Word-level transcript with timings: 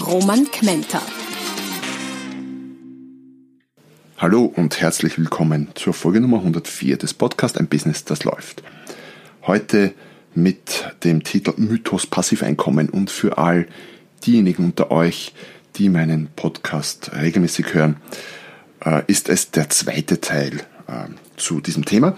Roman 0.00 0.44
Kmenter. 0.50 1.00
Hallo 4.18 4.44
und 4.44 4.80
herzlich 4.80 5.18
willkommen 5.18 5.68
zur 5.74 5.94
Folge 5.94 6.20
Nummer 6.20 6.38
104 6.38 6.98
des 6.98 7.14
Podcasts 7.14 7.58
Ein 7.58 7.68
Business, 7.68 8.04
das 8.04 8.24
läuft. 8.24 8.62
Heute 9.46 9.94
mit 10.34 10.92
dem 11.02 11.24
Titel 11.24 11.54
Mythos 11.56 12.06
Passiveinkommen 12.06 12.90
und 12.90 13.10
für 13.10 13.38
all 13.38 13.66
diejenigen 14.26 14.64
unter 14.64 14.90
euch, 14.90 15.32
die 15.76 15.88
meinen 15.88 16.28
Podcast 16.36 17.12
regelmäßig 17.14 17.72
hören, 17.72 17.96
äh, 18.84 19.02
ist 19.06 19.30
es 19.30 19.50
der 19.50 19.70
zweite 19.70 20.20
Teil 20.20 20.60
äh, 20.88 21.08
zu 21.36 21.60
diesem 21.60 21.86
Thema. 21.86 22.16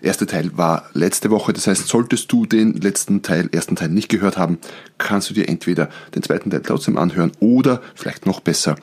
Erste 0.00 0.26
Teil 0.26 0.56
war 0.56 0.88
letzte 0.92 1.30
Woche, 1.30 1.52
das 1.52 1.66
heißt, 1.66 1.88
solltest 1.88 2.30
du 2.30 2.46
den 2.46 2.74
letzten 2.74 3.22
Teil, 3.22 3.48
ersten 3.50 3.74
Teil 3.74 3.88
nicht 3.88 4.08
gehört 4.08 4.38
haben, 4.38 4.58
kannst 4.96 5.28
du 5.28 5.34
dir 5.34 5.48
entweder 5.48 5.88
den 6.14 6.22
zweiten 6.22 6.50
Teil 6.50 6.62
trotzdem 6.62 6.96
anhören 6.96 7.32
oder 7.40 7.82
vielleicht 7.96 8.24
noch 8.24 8.40
besser 8.40 8.76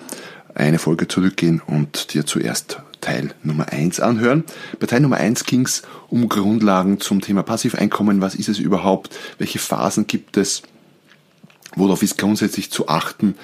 eine 0.56 0.80
Folge 0.80 1.08
zurückgehen 1.08 1.62
und 1.66 2.14
dir 2.14 2.26
zuerst 2.26 2.82
Teil 3.00 3.34
Nummer 3.44 3.72
1 3.72 4.00
anhören. 4.00 4.44
Bei 4.80 4.88
Teil 4.88 5.02
Nummer 5.02 5.18
1 5.18 5.46
ging 5.46 5.66
es 5.66 5.84
um 6.10 6.28
Grundlagen 6.28 7.00
zum 7.00 7.22
Thema 7.22 7.44
Passiveinkommen. 7.44 8.20
Was 8.22 8.36
ist 8.36 8.50
es 8.50 8.60
überhaupt? 8.60 9.16
Welche 9.38 9.60
Phasen 9.60 10.08
gibt 10.08 10.38
es? 10.38 10.64
Worauf 11.76 12.04
ist 12.04 12.18
grundsätzlich 12.18 12.72
zu 12.72 12.88
achten? 12.88 13.36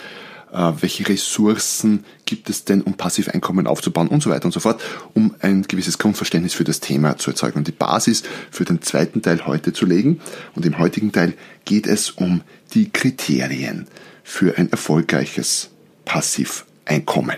Äh, 0.52 0.74
welche 0.82 1.08
Ressourcen 1.08 2.04
gibt 2.26 2.50
es 2.50 2.66
denn, 2.66 2.82
um 2.82 2.96
Passiveinkommen 2.96 3.68
aufzubauen 3.68 4.10
und 4.10 4.22
so 4.22 4.30
weiter 4.30 4.46
und 4.46 4.52
so 4.52 4.60
fort, 4.60 4.82
um 5.14 5.34
ein 5.40 5.64
gewisses 5.64 5.98
Grundverständnis 5.98 6.54
für 6.54 6.66
das 6.66 6.82
Thema 6.82 7.18
zu 7.18 7.32
erzeugen 7.32 7.60
und 7.60 7.68
die 7.68 7.74
Basis 7.74 8.24
für 8.50 8.66
den 8.66 8.82
zweiten 8.82 9.22
Teil 9.22 9.46
heute 9.46 9.72
zu 9.72 9.86
legen. 9.86 10.20
Und 10.54 10.66
im 10.66 10.78
heutigen 10.78 11.14
Teil 11.14 11.36
geht 11.64 11.88
es 11.88 12.10
um 12.12 12.42
die 12.74 12.90
Kriterien 12.90 13.88
für 14.24 14.58
ein 14.58 14.70
erfolgreiches 14.70 15.70
Passiveinkommen. 16.04 17.38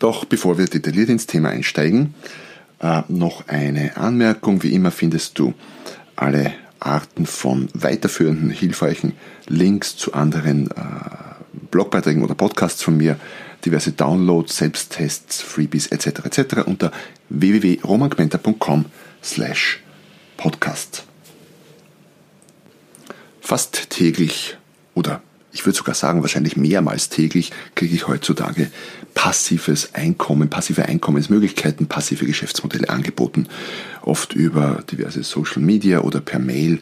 Doch 0.00 0.24
bevor 0.24 0.58
wir 0.58 0.66
detailliert 0.66 1.08
ins 1.08 1.26
Thema 1.26 1.50
einsteigen, 1.50 2.14
äh, 2.80 3.02
noch 3.08 3.46
eine 3.46 3.96
Anmerkung. 3.96 4.64
Wie 4.64 4.74
immer 4.74 4.90
findest 4.90 5.38
du 5.38 5.54
alle 6.16 6.52
Arten 6.80 7.26
von 7.26 7.68
weiterführenden, 7.74 8.50
hilfreichen 8.50 9.12
Links 9.46 9.96
zu 9.96 10.14
anderen 10.14 10.70
äh, 10.72 11.35
Blogbeiträgen 11.70 12.22
oder 12.22 12.34
Podcasts 12.34 12.82
von 12.82 12.96
mir, 12.96 13.18
diverse 13.64 13.92
Downloads, 13.92 14.56
Selbsttests, 14.56 15.42
Freebies 15.42 15.88
etc. 15.88 16.24
etc. 16.24 16.66
unter 16.66 16.92
www.romangmenta.com 17.28 18.86
slash 19.22 19.82
podcast. 20.36 21.04
Fast 23.40 23.90
täglich 23.90 24.56
oder 24.94 25.22
ich 25.52 25.64
würde 25.64 25.78
sogar 25.78 25.94
sagen, 25.94 26.20
wahrscheinlich 26.20 26.58
mehrmals 26.58 27.08
täglich 27.08 27.50
kriege 27.74 27.94
ich 27.94 28.06
heutzutage 28.08 28.70
passives 29.14 29.94
Einkommen, 29.94 30.50
passive 30.50 30.84
Einkommensmöglichkeiten, 30.84 31.86
passive 31.86 32.26
Geschäftsmodelle 32.26 32.90
angeboten. 32.90 33.48
Oft 34.02 34.34
über 34.34 34.84
diverse 34.90 35.22
Social 35.22 35.62
Media 35.62 36.00
oder 36.00 36.20
per 36.20 36.38
Mail 36.38 36.80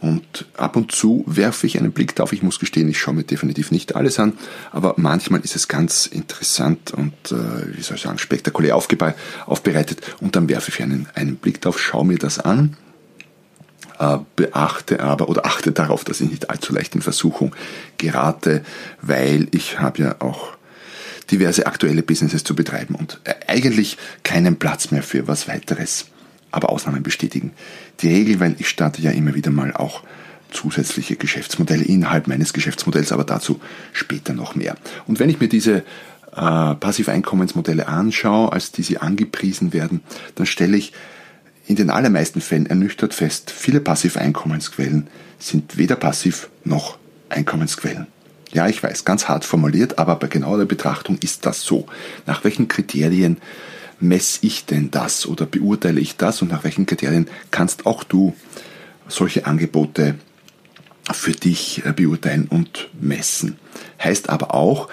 und 0.00 0.46
ab 0.56 0.76
und 0.76 0.92
zu 0.92 1.24
werfe 1.26 1.66
ich 1.66 1.76
einen 1.76 1.90
Blick 1.90 2.14
darauf. 2.14 2.32
Ich 2.32 2.42
muss 2.42 2.60
gestehen, 2.60 2.88
ich 2.88 2.98
schaue 2.98 3.14
mir 3.14 3.24
definitiv 3.24 3.72
nicht 3.72 3.96
alles 3.96 4.20
an, 4.20 4.34
aber 4.70 4.94
manchmal 4.96 5.40
ist 5.40 5.56
es 5.56 5.66
ganz 5.66 6.06
interessant 6.06 6.92
und, 6.92 7.14
äh, 7.32 7.76
wie 7.76 7.82
soll 7.82 7.96
ich 7.96 8.02
sagen, 8.02 8.18
spektakulär 8.18 8.76
aufbereitet. 8.76 10.00
Und 10.20 10.36
dann 10.36 10.48
werfe 10.48 10.70
ich 10.70 10.82
einen, 10.82 11.08
einen 11.14 11.36
Blick 11.36 11.60
darauf, 11.60 11.80
schaue 11.80 12.06
mir 12.06 12.18
das 12.18 12.38
an, 12.38 12.76
äh, 13.98 14.18
beachte 14.36 15.00
aber 15.00 15.28
oder 15.28 15.44
achte 15.44 15.72
darauf, 15.72 16.04
dass 16.04 16.20
ich 16.20 16.30
nicht 16.30 16.48
allzu 16.48 16.72
leicht 16.72 16.94
in 16.94 17.02
Versuchung 17.02 17.56
gerate, 17.96 18.62
weil 19.02 19.48
ich 19.50 19.80
habe 19.80 20.02
ja 20.02 20.16
auch 20.20 20.56
diverse 21.32 21.66
aktuelle 21.66 22.04
Businesses 22.04 22.44
zu 22.44 22.54
betreiben 22.54 22.94
und 22.94 23.20
äh, 23.24 23.34
eigentlich 23.48 23.98
keinen 24.22 24.60
Platz 24.60 24.92
mehr 24.92 25.02
für 25.02 25.26
was 25.26 25.48
weiteres 25.48 26.06
aber 26.50 26.70
Ausnahmen 26.70 27.02
bestätigen 27.02 27.52
die 28.00 28.08
Regel, 28.08 28.40
weil 28.40 28.56
ich 28.58 28.68
starte 28.68 29.02
ja 29.02 29.10
immer 29.10 29.34
wieder 29.34 29.50
mal 29.50 29.74
auch 29.74 30.02
zusätzliche 30.50 31.16
Geschäftsmodelle 31.16 31.84
innerhalb 31.84 32.26
meines 32.26 32.52
Geschäftsmodells, 32.52 33.12
aber 33.12 33.24
dazu 33.24 33.60
später 33.92 34.32
noch 34.32 34.54
mehr. 34.54 34.76
Und 35.06 35.20
wenn 35.20 35.28
ich 35.28 35.40
mir 35.40 35.48
diese 35.48 35.84
äh, 36.34 36.74
Passiveinkommensmodelle 36.74 37.86
anschaue, 37.86 38.52
als 38.52 38.72
die 38.72 38.82
sie 38.82 38.98
angepriesen 38.98 39.72
werden, 39.72 40.00
dann 40.36 40.46
stelle 40.46 40.76
ich 40.76 40.92
in 41.66 41.76
den 41.76 41.90
allermeisten 41.90 42.40
Fällen 42.40 42.66
ernüchtert 42.66 43.12
fest, 43.12 43.50
viele 43.50 43.80
Passiveinkommensquellen 43.80 45.08
sind 45.38 45.76
weder 45.76 45.96
passiv 45.96 46.48
noch 46.64 46.98
Einkommensquellen. 47.28 48.06
Ja, 48.52 48.66
ich 48.68 48.82
weiß, 48.82 49.04
ganz 49.04 49.28
hart 49.28 49.44
formuliert, 49.44 49.98
aber 49.98 50.16
bei 50.16 50.28
genauer 50.28 50.64
Betrachtung 50.64 51.18
ist 51.22 51.44
das 51.44 51.62
so. 51.62 51.86
Nach 52.24 52.44
welchen 52.44 52.68
Kriterien 52.68 53.36
messe 54.00 54.40
ich 54.42 54.64
denn 54.64 54.90
das 54.90 55.26
oder 55.26 55.46
beurteile 55.46 56.00
ich 56.00 56.16
das 56.16 56.42
und 56.42 56.50
nach 56.50 56.64
welchen 56.64 56.86
Kriterien 56.86 57.28
kannst 57.50 57.86
auch 57.86 58.04
du 58.04 58.34
solche 59.08 59.46
Angebote 59.46 60.14
für 61.12 61.32
dich 61.32 61.84
äh, 61.84 61.92
beurteilen 61.92 62.46
und 62.48 62.90
messen. 63.00 63.56
Heißt 64.02 64.28
aber 64.28 64.54
auch, 64.54 64.88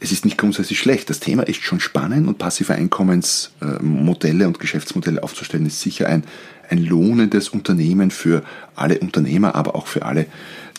es 0.00 0.10
ist 0.10 0.24
nicht 0.24 0.36
grundsätzlich 0.36 0.80
schlecht. 0.80 1.08
Das 1.10 1.20
Thema 1.20 1.44
ist 1.44 1.62
schon 1.62 1.78
spannend 1.78 2.26
und 2.26 2.38
passive 2.38 2.74
Einkommensmodelle 2.74 4.48
und 4.48 4.58
Geschäftsmodelle 4.58 5.22
aufzustellen 5.22 5.66
ist 5.66 5.80
sicher 5.80 6.08
ein, 6.08 6.24
ein 6.68 6.78
lohnendes 6.78 7.50
Unternehmen 7.50 8.10
für 8.10 8.42
alle 8.74 8.98
Unternehmer, 8.98 9.54
aber 9.54 9.76
auch 9.76 9.86
für 9.86 10.04
alle, 10.04 10.26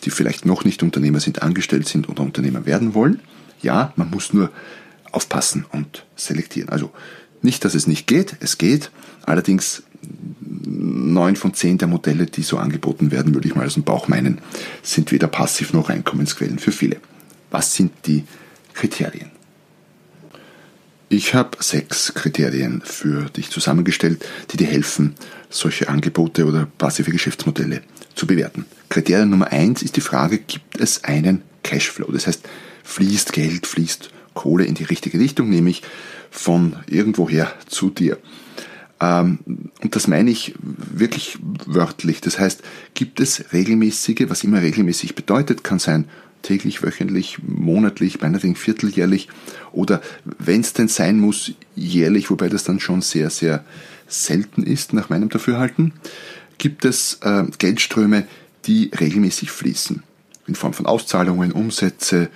die 0.04 0.10
vielleicht 0.10 0.44
noch 0.44 0.64
nicht 0.64 0.82
Unternehmer 0.82 1.20
sind, 1.20 1.42
angestellt 1.42 1.88
sind 1.88 2.10
oder 2.10 2.22
Unternehmer 2.22 2.66
werden 2.66 2.92
wollen. 2.92 3.20
Ja, 3.62 3.94
man 3.96 4.10
muss 4.10 4.34
nur 4.34 4.50
aufpassen 5.10 5.64
und 5.72 6.04
selektieren. 6.16 6.68
Also 6.68 6.90
nicht, 7.44 7.64
dass 7.64 7.74
es 7.74 7.86
nicht 7.86 8.06
geht, 8.06 8.36
es 8.40 8.58
geht. 8.58 8.90
Allerdings 9.24 9.82
neun 10.66 11.36
von 11.36 11.54
zehn 11.54 11.78
der 11.78 11.88
Modelle, 11.88 12.26
die 12.26 12.42
so 12.42 12.58
angeboten 12.58 13.10
werden, 13.10 13.34
würde 13.34 13.48
ich 13.48 13.54
mal 13.54 13.66
aus 13.66 13.74
dem 13.74 13.84
Bauch 13.84 14.08
meinen, 14.08 14.38
sind 14.82 15.12
weder 15.12 15.28
passiv 15.28 15.72
noch 15.72 15.88
Einkommensquellen 15.88 16.58
für 16.58 16.72
viele. 16.72 16.96
Was 17.50 17.74
sind 17.74 17.92
die 18.06 18.24
Kriterien? 18.72 19.30
Ich 21.08 21.34
habe 21.34 21.58
sechs 21.60 22.14
Kriterien 22.14 22.82
für 22.84 23.26
dich 23.30 23.50
zusammengestellt, 23.50 24.24
die 24.50 24.56
dir 24.56 24.66
helfen, 24.66 25.14
solche 25.48 25.88
Angebote 25.88 26.46
oder 26.46 26.66
passive 26.78 27.12
Geschäftsmodelle 27.12 27.82
zu 28.14 28.26
bewerten. 28.26 28.64
Kriterium 28.88 29.30
Nummer 29.30 29.52
eins 29.52 29.82
ist 29.82 29.96
die 29.96 30.00
Frage, 30.00 30.38
gibt 30.38 30.80
es 30.80 31.04
einen 31.04 31.42
Cashflow? 31.62 32.10
Das 32.10 32.26
heißt, 32.26 32.42
fließt 32.82 33.32
Geld, 33.32 33.66
fließt 33.66 34.10
Kohle 34.34 34.64
in 34.64 34.74
die 34.74 34.84
richtige 34.84 35.18
Richtung, 35.18 35.48
nämlich 35.48 35.82
von 36.30 36.76
irgendwoher 36.86 37.52
zu 37.66 37.90
dir. 37.90 38.18
Ähm, 39.00 39.38
und 39.82 39.96
das 39.96 40.08
meine 40.08 40.30
ich 40.30 40.54
wirklich 40.58 41.38
wörtlich. 41.66 42.20
Das 42.20 42.38
heißt, 42.38 42.62
gibt 42.94 43.20
es 43.20 43.52
regelmäßige, 43.52 44.26
was 44.28 44.44
immer 44.44 44.62
regelmäßig 44.62 45.14
bedeutet, 45.14 45.64
kann 45.64 45.78
sein 45.78 46.06
täglich, 46.42 46.82
wöchentlich, 46.82 47.38
monatlich, 47.42 48.20
meinetwegen 48.20 48.54
vierteljährlich 48.54 49.28
oder 49.72 50.00
wenn 50.38 50.60
es 50.60 50.74
denn 50.74 50.88
sein 50.88 51.18
muss, 51.18 51.52
jährlich, 51.74 52.30
wobei 52.30 52.48
das 52.48 52.64
dann 52.64 52.80
schon 52.80 53.00
sehr, 53.00 53.30
sehr 53.30 53.64
selten 54.06 54.62
ist, 54.62 54.92
nach 54.92 55.08
meinem 55.08 55.30
Dafürhalten, 55.30 55.92
gibt 56.58 56.84
es 56.84 57.18
äh, 57.22 57.44
Geldströme, 57.58 58.26
die 58.66 58.90
regelmäßig 58.98 59.50
fließen. 59.50 60.02
In 60.46 60.54
Form 60.54 60.74
von 60.74 60.86
Auszahlungen, 60.86 61.52
Umsätze, 61.52 62.28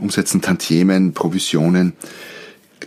Umsätzen, 0.00 0.40
Tantiemen, 0.40 1.12
Provisionen. 1.12 1.94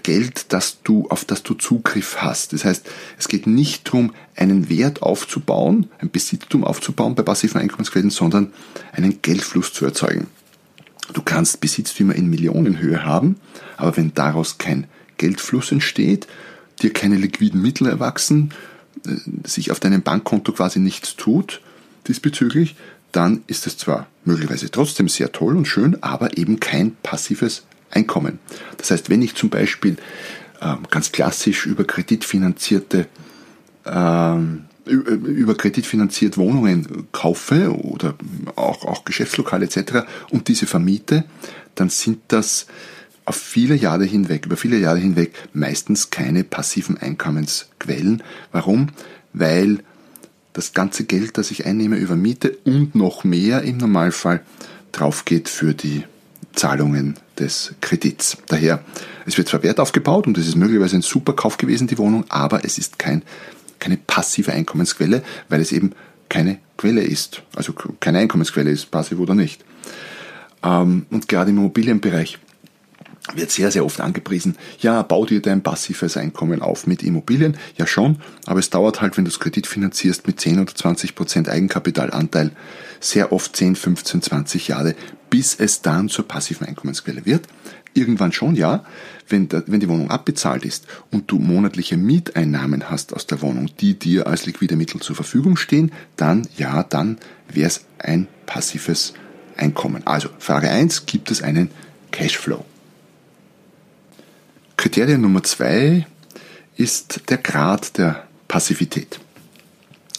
Geld, 0.02 0.48
das 0.50 0.82
du, 0.84 1.08
auf 1.10 1.24
das 1.24 1.44
du 1.44 1.54
Zugriff 1.54 2.18
hast. 2.18 2.52
Das 2.52 2.66
heißt, 2.66 2.90
es 3.18 3.28
geht 3.28 3.48
nicht 3.48 3.88
darum, 3.88 4.14
einen 4.36 4.68
Wert 4.68 5.02
aufzubauen, 5.02 5.90
ein 6.00 6.10
Besitztum 6.10 6.64
aufzubauen 6.64 7.16
bei 7.16 7.24
passiven 7.24 7.62
Einkommensquellen, 7.62 8.10
sondern 8.10 8.52
einen 8.92 9.22
Geldfluss 9.22 9.72
zu 9.72 9.86
erzeugen. 9.86 10.28
Du 11.14 11.22
kannst 11.22 11.62
Besitztümer 11.62 12.16
in 12.16 12.30
Millionenhöhe 12.30 13.06
haben, 13.06 13.38
aber 13.78 13.96
wenn 13.96 14.14
daraus 14.14 14.58
kein 14.58 14.88
Geldfluss 15.18 15.72
entsteht, 15.72 16.28
dir 16.82 16.92
keine 16.92 17.16
liquiden 17.16 17.62
Mittel 17.62 17.88
erwachsen, 17.88 18.54
äh, 19.06 19.48
sich 19.48 19.72
auf 19.72 19.80
deinem 19.80 20.02
Bankkonto 20.02 20.54
quasi 20.54 20.80
nichts 20.80 21.16
tut 21.16 21.62
diesbezüglich, 22.08 22.76
dann 23.14 23.44
ist 23.48 23.66
es 23.68 23.78
zwar 23.78 24.08
möglicherweise 24.26 24.70
trotzdem 24.70 25.08
sehr 25.08 25.32
toll 25.32 25.56
und 25.56 25.66
schön, 25.66 26.02
aber 26.04 26.38
eben 26.38 26.60
kein 26.60 26.96
passives 27.02 27.66
Einkommen. 27.90 28.40
Das 28.78 28.92
heißt, 28.92 29.10
wenn 29.10 29.22
ich 29.22 29.36
zum 29.36 29.50
Beispiel 29.50 29.98
ähm, 30.62 30.80
ganz 30.90 31.12
klassisch 31.12 31.66
über 31.66 31.86
kreditfinanzierte 31.86 33.08
ähm, 33.86 34.66
über 34.86 35.56
kreditfinanziert 35.56 36.38
Wohnungen 36.38 37.08
kaufe 37.14 37.74
oder 37.74 38.16
auch, 38.56 38.84
auch 38.84 39.06
Geschäftslokale 39.06 39.66
etc. 39.66 40.06
und 40.30 40.50
diese 40.50 40.66
vermiete, 40.66 41.24
dann 41.76 41.90
sind 41.90 42.20
das 42.28 42.68
auf 43.26 43.38
viele 43.38 43.76
Jahre 43.76 44.04
hinweg, 44.04 44.46
über 44.46 44.58
viele 44.58 44.78
Jahre 44.78 45.00
hinweg 45.00 45.32
meistens 45.54 46.10
keine 46.10 46.44
passiven 46.44 46.98
Einkommensquellen. 46.98 48.24
Warum? 48.52 48.88
Weil 49.32 49.80
das 50.54 50.74
ganze 50.74 51.04
Geld, 51.04 51.38
das 51.38 51.52
ich 51.52 51.66
einnehme 51.66 51.98
über 51.98 52.16
Miete 52.16 52.58
und 52.64 52.96
noch 52.96 53.24
mehr 53.24 53.64
im 53.64 53.78
Normalfall 53.78 54.42
drauf 54.92 55.26
geht 55.26 55.50
für 55.50 55.74
die 55.74 56.04
Zahlungen 56.54 57.16
des 57.40 57.74
Kredits. 57.82 58.38
Daher, 58.48 58.84
es 59.26 59.38
wird 59.38 59.48
zwar 59.48 59.64
Wert 59.64 59.80
aufgebaut 59.80 60.28
und 60.28 60.38
es 60.38 60.48
ist 60.48 60.56
möglicherweise 60.56 60.96
ein 60.96 61.02
super 61.02 61.34
Kauf 61.34 61.58
gewesen, 61.58 61.88
die 61.88 61.98
Wohnung, 61.98 62.26
aber 62.30 62.64
es 62.64 62.78
ist 62.78 63.00
kein, 63.00 63.24
keine 63.80 63.98
passive 63.98 64.54
Einkommensquelle, 64.54 65.24
weil 65.50 65.62
es 65.62 65.72
eben 65.72 65.94
keine 66.30 66.60
Quelle 66.78 67.02
ist. 67.02 67.42
Also 67.56 67.74
keine 68.00 68.20
Einkommensquelle 68.20 68.70
ist, 68.70 68.92
passiv 68.92 69.20
oder 69.20 69.36
nicht. 69.36 69.64
Ähm, 70.64 71.06
und 71.10 71.28
gerade 71.28 71.50
im 71.50 71.58
Immobilienbereich 71.58 72.40
wird 73.34 73.52
sehr, 73.52 73.72
sehr 73.72 73.86
oft 73.86 74.02
angepriesen, 74.02 74.58
ja, 74.80 75.02
bau 75.02 75.26
dir 75.26 75.42
dein 75.42 75.64
passives 75.64 76.18
Einkommen 76.18 76.62
auf 76.62 76.88
mit 76.88 77.04
Immobilien. 77.04 77.58
Ja 77.78 77.88
schon, 77.88 78.18
aber 78.46 78.60
es 78.60 78.70
dauert 78.70 79.02
halt, 79.02 79.18
wenn 79.18 79.24
du 79.24 79.32
es 79.32 79.40
Kredit 79.40 79.66
finanzierst 79.66 80.28
mit 80.28 80.40
10 80.40 80.60
oder 80.60 80.76
20 80.76 81.16
Prozent 81.16 81.50
Eigenkapitalanteil, 81.50 82.52
sehr 83.00 83.32
oft 83.32 83.56
10, 83.56 83.76
15, 83.76 84.22
20 84.22 84.68
Jahre, 84.68 84.96
bis 85.30 85.56
es 85.56 85.82
dann 85.82 86.10
zur 86.10 86.28
passiven 86.28 86.68
Einkommensquelle 86.68 87.26
wird. 87.26 87.48
Irgendwann 87.94 88.32
schon, 88.32 88.56
ja, 88.56 88.84
wenn, 89.30 89.48
wenn 89.52 89.80
die 89.80 89.90
Wohnung 89.90 90.10
abbezahlt 90.10 90.66
ist 90.66 90.88
und 91.12 91.30
du 91.32 91.38
monatliche 91.38 91.96
Mieteinnahmen 91.96 92.90
hast 92.90 93.14
aus 93.14 93.28
der 93.28 93.42
Wohnung, 93.42 93.70
die 93.80 93.98
dir 93.98 94.28
als 94.28 94.46
liquide 94.46 94.76
Mittel 94.76 95.00
zur 95.00 95.16
Verfügung 95.16 95.58
stehen, 95.58 95.92
dann, 96.18 96.48
ja, 96.58 96.84
dann 96.84 97.20
wäre 97.48 97.68
es 97.68 97.86
ein 98.00 98.28
passives 98.46 99.14
Einkommen. 99.56 100.02
Also, 100.06 100.30
Frage 100.40 100.70
1, 100.70 101.06
gibt 101.06 101.30
es 101.30 101.44
einen 101.44 101.70
Cashflow? 102.12 102.66
Kriterium 104.84 105.22
Nummer 105.22 105.42
zwei 105.44 106.06
ist 106.76 107.30
der 107.30 107.38
Grad 107.38 107.98
der 107.98 108.28
Passivität. 108.50 109.18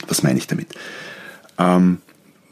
Was 0.08 0.22
meine 0.22 0.38
ich 0.38 0.46
damit? 0.46 0.68
Ähm, 1.58 1.98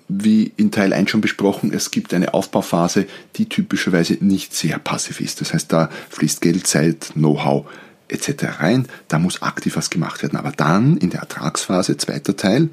wie 0.09 0.53
in 0.59 0.71
Teil 0.71 0.93
1 0.93 1.09
schon 1.09 1.23
besprochen, 1.23 1.73
es 1.73 1.91
gibt 1.91 2.13
eine 2.13 2.35
Aufbauphase, 2.35 3.07
die 3.37 3.49
typischerweise 3.49 4.19
nicht 4.21 4.53
sehr 4.55 4.79
passiv 4.79 5.23
ist. 5.23 5.41
Das 5.41 5.55
heißt, 5.55 5.73
da 5.73 5.89
fließt 6.11 6.43
Geld, 6.43 6.67
Zeit, 6.67 7.13
Know-how 7.15 7.65
etc. 8.09 8.61
rein, 8.61 8.89
da 9.09 9.19
muss 9.19 9.41
aktiv 9.41 9.75
was 9.77 9.89
gemacht 9.89 10.23
werden. 10.23 10.37
Aber 10.37 10.53
dann 10.53 10.99
in 10.99 11.09
der 11.09 11.21
Ertragsphase, 11.21 11.97
zweiter 11.97 12.37
Teil, 12.37 12.69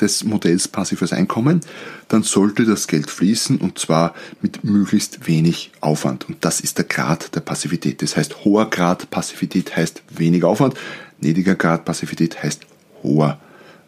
des 0.00 0.24
Modells 0.24 0.68
passives 0.68 1.12
Einkommen, 1.12 1.60
dann 2.08 2.22
sollte 2.22 2.64
das 2.64 2.86
Geld 2.86 3.10
fließen 3.10 3.58
und 3.58 3.78
zwar 3.78 4.14
mit 4.40 4.64
möglichst 4.64 5.26
wenig 5.26 5.72
Aufwand. 5.80 6.28
Und 6.28 6.44
das 6.44 6.60
ist 6.60 6.78
der 6.78 6.84
Grad 6.84 7.34
der 7.34 7.40
Passivität. 7.40 8.02
Das 8.02 8.16
heißt, 8.16 8.44
hoher 8.44 8.70
Grad 8.70 9.10
Passivität 9.10 9.76
heißt 9.76 10.02
weniger 10.10 10.48
Aufwand, 10.48 10.74
niedriger 11.20 11.54
Grad 11.54 11.84
Passivität 11.84 12.42
heißt 12.42 12.62
hoher 13.02 13.38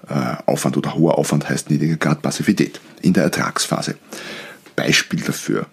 äh, 0.09 0.37
Aufwand 0.47 0.77
oder 0.77 0.95
hoher 0.95 1.19
Aufwand 1.19 1.49
heißt 1.49 1.71
niedriger 1.71 1.97
Grad 1.97 2.23
Passivität 2.23 2.81
in 3.03 3.13
der 3.13 3.25
Ertragsphase. 3.25 3.97
Beispiel 4.77 5.21
dafür. 5.21 5.67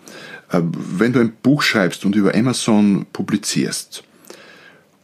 Äh, 0.52 0.62
wenn 0.62 1.14
du 1.14 1.20
ein 1.20 1.34
Buch 1.42 1.62
schreibst 1.62 2.06
und 2.06 2.16
über 2.16 2.36
Amazon 2.36 3.06
publizierst, 3.14 4.04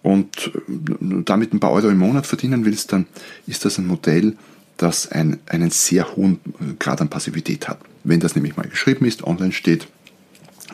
und 0.03 0.51
äh, 0.67 1.23
damit 1.25 1.53
ein 1.53 1.59
paar 1.59 1.71
Euro 1.71 1.89
im 1.89 1.99
Monat 1.99 2.25
verdienen 2.25 2.65
willst, 2.65 2.91
dann 2.91 3.05
ist 3.47 3.65
das 3.65 3.77
ein 3.77 3.87
Modell, 3.87 4.35
das 4.77 5.11
ein, 5.11 5.39
einen 5.47 5.69
sehr 5.69 6.15
hohen 6.15 6.39
Grad 6.79 7.01
an 7.01 7.09
Passivität 7.09 7.67
hat. 7.67 7.79
Wenn 8.03 8.19
das 8.19 8.35
nämlich 8.35 8.57
mal 8.57 8.67
geschrieben 8.67 9.05
ist, 9.05 9.23
online 9.23 9.51
steht, 9.51 9.87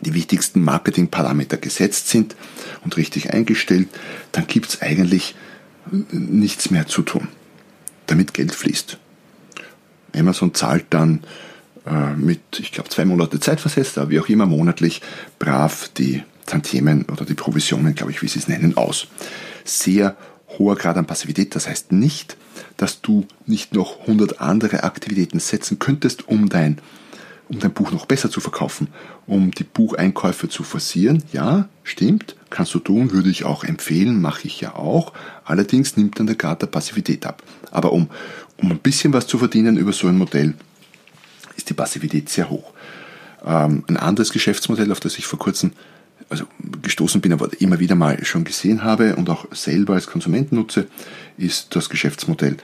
die 0.02 0.14
wichtigsten 0.14 0.62
Marketingparameter 0.62 1.58
gesetzt 1.58 2.10
sind 2.10 2.36
und 2.84 2.98
richtig 2.98 3.34
eingestellt, 3.34 3.90
dann 4.32 4.48
gibt 4.48 4.70
es 4.70 4.82
eigentlich 4.82 5.36
nichts 6.12 6.70
mehr 6.70 6.88
zu 6.88 7.02
tun, 7.02 7.28
damit 8.06 8.34
Geld 8.34 8.54
fließt. 8.54 8.98
Amazon 10.16 10.54
zahlt 10.54 10.86
dann 10.90 11.24
äh, 11.86 12.14
mit, 12.14 12.42
ich 12.60 12.72
glaube, 12.72 12.90
zwei 12.90 13.06
Monate 13.06 13.40
Zeit 13.40 13.60
versetzt, 13.60 13.98
aber 13.98 14.10
wie 14.10 14.20
auch 14.20 14.30
immer 14.30 14.46
monatlich 14.46 15.02
brav 15.40 15.90
die 15.98 16.24
Tantiemen 16.46 17.06
oder 17.06 17.26
die 17.26 17.34
Provisionen, 17.34 17.96
glaube 17.96 18.12
ich, 18.12 18.22
wie 18.22 18.28
sie 18.28 18.40
es 18.40 18.48
nennen, 18.48 18.78
aus. 18.78 19.08
Sehr 19.64 20.16
hoher 20.58 20.76
Grad 20.76 20.98
an 20.98 21.06
Passivität. 21.06 21.56
Das 21.56 21.68
heißt 21.68 21.92
nicht, 21.92 22.38
dass 22.78 23.02
du 23.02 23.26
nicht 23.46 23.74
noch 23.74 24.02
100 24.02 24.42
andere 24.42 24.84
Aktivitäten 24.84 25.40
setzen 25.40 25.80
könntest, 25.80 26.28
um 26.28 26.50
dein, 26.50 26.80
um 27.50 27.60
dein 27.60 27.74
Buch 27.74 27.92
noch 27.92 28.06
besser 28.06 28.30
zu 28.30 28.40
verkaufen, 28.40 28.88
um 29.26 29.52
die 29.52 29.64
Bucheinkäufe 29.64 30.50
zu 30.50 30.64
forcieren. 30.64 31.24
Ja, 31.32 31.70
stimmt, 31.84 32.36
kannst 32.50 32.74
du 32.74 32.80
tun, 32.80 33.12
würde 33.12 33.30
ich 33.30 33.46
auch 33.46 33.64
empfehlen, 33.64 34.22
mache 34.22 34.48
ich 34.48 34.62
ja 34.62 34.76
auch. 34.76 35.14
Allerdings 35.46 35.98
nimmt 35.98 36.20
dann 36.20 36.28
der 36.28 36.36
Grad 36.36 36.62
der 36.62 36.68
Passivität 36.68 37.26
ab. 37.26 37.44
Aber 37.72 37.92
um, 37.94 38.10
um 38.58 38.72
ein 38.72 38.80
bisschen 38.80 39.14
was 39.14 39.28
zu 39.28 39.38
verdienen 39.38 39.78
über 39.78 39.94
so 39.94 40.08
ein 40.08 40.18
Modell, 40.18 40.54
ist 41.56 41.70
die 41.70 41.74
Passivität 41.74 42.30
sehr 42.30 42.50
hoch. 42.50 42.74
Ähm, 43.46 43.84
ein 43.88 43.98
anderes 43.98 44.32
Geschäftsmodell, 44.32 44.92
auf 44.92 45.00
das 45.00 45.18
ich 45.18 45.26
vor 45.26 45.40
kurzem 45.40 45.72
also 46.30 46.46
gestoßen 46.82 47.22
bin, 47.22 47.34
aber 47.34 47.50
immer 47.60 47.80
wieder 47.80 47.96
mal 47.96 48.24
schon 48.26 48.44
gesehen 48.44 48.84
habe 48.84 49.16
und 49.16 49.30
auch 49.30 49.46
selber 49.52 49.94
als 49.94 50.08
Konsument 50.08 50.52
nutze, 50.52 50.88
ist 51.38 51.76
das 51.76 51.90
Geschäftsmodell, 51.90 52.58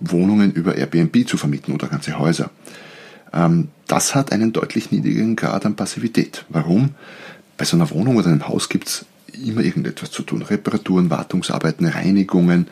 Wohnungen 0.00 0.52
über 0.52 0.76
Airbnb 0.76 1.28
zu 1.28 1.36
vermieten 1.36 1.74
oder 1.74 1.88
ganze 1.88 2.18
Häuser. 2.18 2.50
Ähm, 3.32 3.68
das 3.86 4.14
hat 4.14 4.32
einen 4.32 4.52
deutlich 4.52 4.92
niedrigeren 4.92 5.36
Grad 5.36 5.66
an 5.66 5.76
Passivität. 5.76 6.44
Warum? 6.48 6.94
Bei 7.56 7.64
so 7.64 7.76
einer 7.76 7.90
Wohnung 7.90 8.16
oder 8.16 8.28
einem 8.28 8.46
Haus 8.46 8.68
gibt 8.68 8.88
es 8.88 9.06
immer 9.44 9.62
irgendetwas 9.62 10.10
zu 10.10 10.22
tun. 10.22 10.42
Reparaturen, 10.42 11.10
Wartungsarbeiten, 11.10 11.86
Reinigungen, 11.86 12.68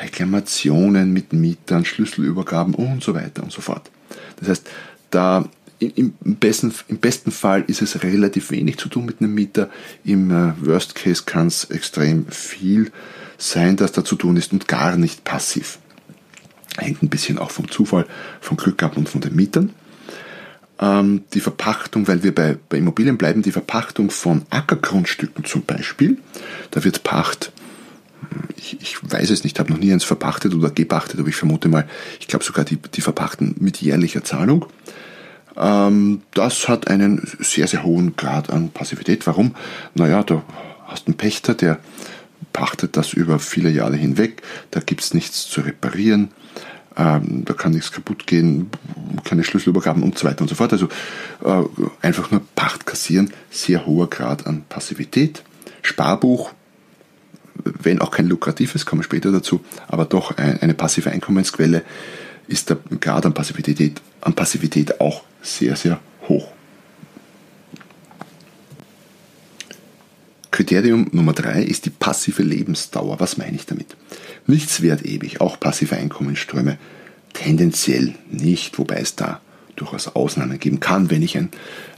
Reklamationen 0.00 1.12
mit 1.12 1.32
Mietern, 1.32 1.84
Schlüsselübergaben 1.84 2.74
und 2.74 3.02
so 3.02 3.14
weiter 3.14 3.42
und 3.42 3.52
so 3.52 3.60
fort. 3.60 3.90
Das 4.36 4.48
heißt, 4.48 4.70
da 5.10 5.44
im 5.80 6.14
besten, 6.22 6.72
Im 6.88 6.98
besten 6.98 7.30
Fall 7.30 7.64
ist 7.66 7.82
es 7.82 8.02
relativ 8.02 8.50
wenig 8.50 8.78
zu 8.78 8.88
tun 8.88 9.06
mit 9.06 9.20
einem 9.20 9.34
Mieter. 9.34 9.70
Im 10.04 10.30
äh, 10.30 10.52
Worst 10.60 10.94
Case 10.94 11.22
kann 11.24 11.46
es 11.46 11.64
extrem 11.64 12.26
viel 12.28 12.92
sein, 13.38 13.76
dass 13.76 13.92
da 13.92 14.04
zu 14.04 14.16
tun 14.16 14.36
ist 14.36 14.52
und 14.52 14.68
gar 14.68 14.96
nicht 14.96 15.24
passiv. 15.24 15.78
Hängt 16.76 17.02
ein 17.02 17.08
bisschen 17.08 17.38
auch 17.38 17.50
vom 17.50 17.70
Zufall, 17.70 18.06
vom 18.40 18.56
Glück 18.56 18.82
ab 18.82 18.96
und 18.96 19.08
von 19.08 19.20
den 19.20 19.34
Mietern. 19.34 19.70
Ähm, 20.78 21.24
die 21.32 21.40
Verpachtung, 21.40 22.06
weil 22.08 22.22
wir 22.22 22.34
bei, 22.34 22.58
bei 22.68 22.78
Immobilien 22.78 23.16
bleiben, 23.16 23.42
die 23.42 23.52
Verpachtung 23.52 24.10
von 24.10 24.42
Ackergrundstücken 24.50 25.44
zum 25.44 25.62
Beispiel, 25.62 26.18
da 26.70 26.84
wird 26.84 27.02
Pacht 27.02 27.52
ich, 28.56 28.80
ich 28.80 28.98
weiß 29.02 29.30
es 29.30 29.44
nicht, 29.44 29.58
habe 29.58 29.72
noch 29.72 29.78
nie 29.78 29.92
eins 29.92 30.04
verpachtet 30.04 30.54
oder 30.54 30.70
gepachtet, 30.70 31.18
aber 31.20 31.28
ich 31.28 31.36
vermute 31.36 31.68
mal, 31.68 31.88
ich 32.18 32.28
glaube 32.28 32.44
sogar 32.44 32.64
die, 32.64 32.76
die 32.76 33.00
verpachten 33.00 33.56
mit 33.58 33.78
jährlicher 33.78 34.24
Zahlung. 34.24 34.66
Ähm, 35.60 36.22
das 36.32 36.68
hat 36.68 36.88
einen 36.88 37.22
sehr, 37.38 37.66
sehr 37.66 37.84
hohen 37.84 38.16
Grad 38.16 38.50
an 38.50 38.70
Passivität. 38.70 39.26
Warum? 39.26 39.54
Naja, 39.94 40.22
du 40.22 40.42
hast 40.86 41.06
einen 41.06 41.16
Pächter, 41.16 41.54
der 41.54 41.78
pachtet 42.52 42.96
das 42.96 43.12
über 43.12 43.38
viele 43.38 43.70
Jahre 43.70 43.96
hinweg, 43.96 44.42
da 44.70 44.80
gibt 44.80 45.02
es 45.02 45.14
nichts 45.14 45.48
zu 45.48 45.60
reparieren, 45.60 46.30
ähm, 46.96 47.44
da 47.44 47.52
kann 47.52 47.72
nichts 47.72 47.92
kaputt 47.92 48.26
gehen, 48.26 48.70
keine 49.22 49.44
Schlüsselübergaben 49.44 50.02
und 50.02 50.18
so 50.18 50.26
weiter 50.26 50.40
und 50.40 50.48
so 50.48 50.54
fort. 50.54 50.72
Also 50.72 50.88
äh, 51.44 51.62
einfach 52.02 52.30
nur 52.30 52.40
Pacht 52.56 52.86
kassieren, 52.86 53.32
sehr 53.50 53.86
hoher 53.86 54.10
Grad 54.10 54.46
an 54.46 54.64
Passivität. 54.68 55.42
Sparbuch, 55.82 56.52
wenn 57.54 58.00
auch 58.00 58.10
kein 58.10 58.26
lukratives, 58.26 58.86
kommen 58.86 59.00
wir 59.00 59.04
später 59.04 59.30
dazu, 59.30 59.60
aber 59.86 60.06
doch 60.06 60.36
eine 60.36 60.74
passive 60.74 61.10
Einkommensquelle, 61.10 61.82
ist 62.48 62.70
der 62.70 62.78
Grad 63.00 63.26
an 63.26 63.34
Passivität, 63.34 64.00
an 64.22 64.34
Passivität 64.34 65.00
auch 65.00 65.22
sehr, 65.42 65.76
sehr 65.76 66.00
hoch. 66.28 66.52
Kriterium 70.50 71.08
Nummer 71.12 71.32
drei 71.32 71.62
ist 71.62 71.86
die 71.86 71.90
passive 71.90 72.42
Lebensdauer. 72.42 73.20
Was 73.20 73.36
meine 73.36 73.56
ich 73.56 73.66
damit? 73.66 73.96
Nichts 74.46 74.82
wert 74.82 75.04
ewig, 75.04 75.40
auch 75.40 75.58
passive 75.58 75.96
Einkommensströme 75.96 76.76
tendenziell 77.32 78.14
nicht, 78.30 78.78
wobei 78.78 78.96
es 78.96 79.16
da 79.16 79.40
durchaus 79.76 80.08
Ausnahmen 80.14 80.58
geben 80.58 80.80
kann. 80.80 81.10
Wenn 81.10 81.22
ich 81.22 81.38
ein, 81.38 81.50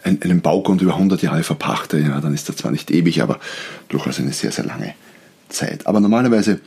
einen 0.05 0.43
Baugrund 0.43 0.83
über 0.83 0.95
100 0.95 1.23
Jahre 1.23 1.43
verpachte, 1.43 1.99
ja, 1.99 2.21
dann 2.21 2.35
ist 2.35 2.49
das 2.49 2.57
zwar 2.57 2.71
nicht 2.71 2.91
ewig, 2.91 3.23
aber 3.23 3.41
durchaus 3.89 4.21
eine 4.21 4.33
sehr, 4.33 4.53
sehr 4.53 4.67
lange 4.67 4.95
Zeit. 5.49 5.87
Aber 5.87 6.01
normalerweise 6.01 6.61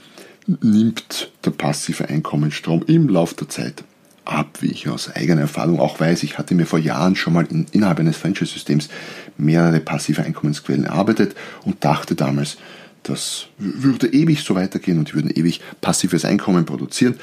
nimmt 0.48 1.32
der 1.46 1.52
passive 1.52 2.10
Einkommensstrom 2.10 2.84
im 2.88 3.08
Laufe 3.08 3.36
der 3.36 3.50
Zeit 3.50 3.84
ab, 4.26 4.58
wie 4.62 4.72
ich 4.72 4.90
aus 4.90 5.10
eigener 5.16 5.42
Erfahrung 5.42 5.80
auch 5.80 6.00
weiß. 6.00 6.24
Ich 6.24 6.38
hatte 6.38 6.56
mir 6.56 6.66
vor 6.66 6.80
Jahren 6.80 7.16
schon 7.16 7.34
mal 7.34 7.46
in, 7.46 7.68
innerhalb 7.72 8.00
eines 8.00 8.18
Franchise-Systems 8.18 8.90
mehrere 9.38 9.80
passive 9.80 10.24
Einkommensquellen 10.24 10.86
erarbeitet 10.86 11.36
und 11.64 11.84
dachte 11.84 12.16
damals, 12.16 12.58
das 13.04 13.48
würde 13.60 14.08
ewig 14.08 14.44
so 14.44 14.56
weitergehen 14.56 14.98
und 14.98 15.10
die 15.10 15.14
würden 15.14 15.30
ewig 15.30 15.62
passives 15.80 16.26
Einkommen 16.26 16.66
produzieren. 16.66 17.16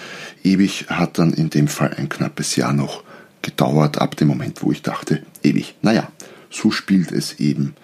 Ewig 0.44 0.87
hat 0.88 1.18
dann 1.18 1.32
in 1.32 1.50
dem 1.50 1.66
Fall 1.66 1.94
ein 1.97 2.09
knappes 2.09 2.54
Jahr 2.54 2.73
noch 2.73 3.02
gedauert, 3.42 4.00
ab 4.00 4.16
dem 4.16 4.28
Moment, 4.28 4.62
wo 4.62 4.71
ich 4.71 4.82
dachte, 4.82 5.23
ewig. 5.42 5.75
Naja, 5.82 6.09
so 6.50 6.71
spielt 6.71 7.11
es 7.11 7.40
eben 7.40 7.75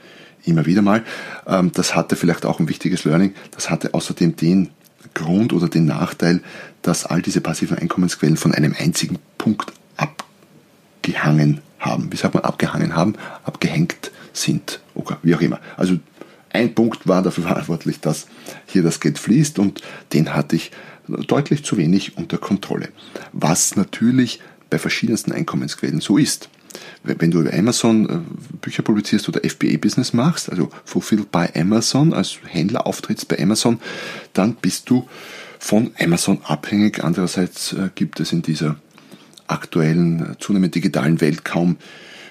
immer 0.45 0.67
wieder 0.67 0.83
mal. 0.83 1.05
Ähm, 1.47 1.73
das 1.75 1.97
hatte 1.97 2.15
vielleicht 2.15 2.47
auch 2.47 2.61
ein 2.61 2.69
wichtiges 2.69 3.05
Learning. 3.05 3.35
Das 3.51 3.69
hatte 3.69 3.95
außerdem 3.95 4.37
den 4.37 4.71
Grund 5.15 5.53
oder 5.53 5.69
den 5.69 5.87
Nachteil, 5.87 6.41
dass 6.83 7.05
all 7.05 7.23
diese 7.23 7.41
passiven 7.41 7.79
Einkommensquellen 7.79 8.37
von 8.37 8.55
einem 8.55 8.75
einzigen 8.79 9.19
Punkt 9.37 9.73
abgehangen 9.97 11.61
haben. 11.79 12.13
Wie 12.13 12.17
sagt 12.17 12.35
man, 12.35 12.45
abgehangen 12.45 12.95
haben, 12.95 13.15
abgehängt 13.45 14.11
sind 14.33 14.81
oder 14.95 15.19
wie 15.23 15.35
auch 15.35 15.41
immer. 15.41 15.61
Also 15.77 15.99
ein 16.51 16.75
Punkt 16.75 17.07
war 17.07 17.23
dafür 17.23 17.45
verantwortlich, 17.49 18.01
dass 18.01 18.27
hier 18.67 18.83
das 18.83 19.01
Geld 19.01 19.19
fließt 19.19 19.59
und 19.59 19.83
den 20.13 20.35
hatte 20.35 20.57
ich 20.57 20.71
deutlich 21.07 21.65
zu 21.65 21.77
wenig 21.77 22.17
unter 22.17 22.39
Kontrolle. 22.39 22.89
Was 23.33 23.77
natürlich 23.77 24.41
bei 24.71 24.79
verschiedensten 24.79 25.33
Einkommensquellen 25.33 26.01
so 26.01 26.19
ist. 26.19 26.51
Wenn 27.03 27.31
du 27.31 27.41
über 27.41 27.53
Amazon 27.53 28.09
äh, 28.09 28.57
Bücher 28.61 28.83
publizierst 28.83 29.29
oder 29.29 29.41
FBA-Business 29.49 30.13
machst, 30.13 30.51
also 30.51 30.71
Fulfilled 30.85 31.31
by 31.31 31.47
Amazon, 31.55 32.13
als 32.13 32.39
Händler 32.47 32.87
auftrittst 32.87 33.29
bei 33.29 33.39
Amazon, 33.39 33.81
dann 34.33 34.57
bist 34.57 34.91
du 34.91 35.09
von 35.59 35.93
Amazon 35.99 36.41
abhängig. 36.45 37.03
Andererseits 37.05 37.73
äh, 37.73 37.91
gibt 37.95 38.21
es 38.21 38.33
in 38.33 38.43
dieser 38.43 38.77
aktuellen, 39.47 40.33
äh, 40.33 40.39
zunehmend 40.39 40.75
digitalen 40.75 41.21
Welt 41.21 41.45
kaum 41.45 41.77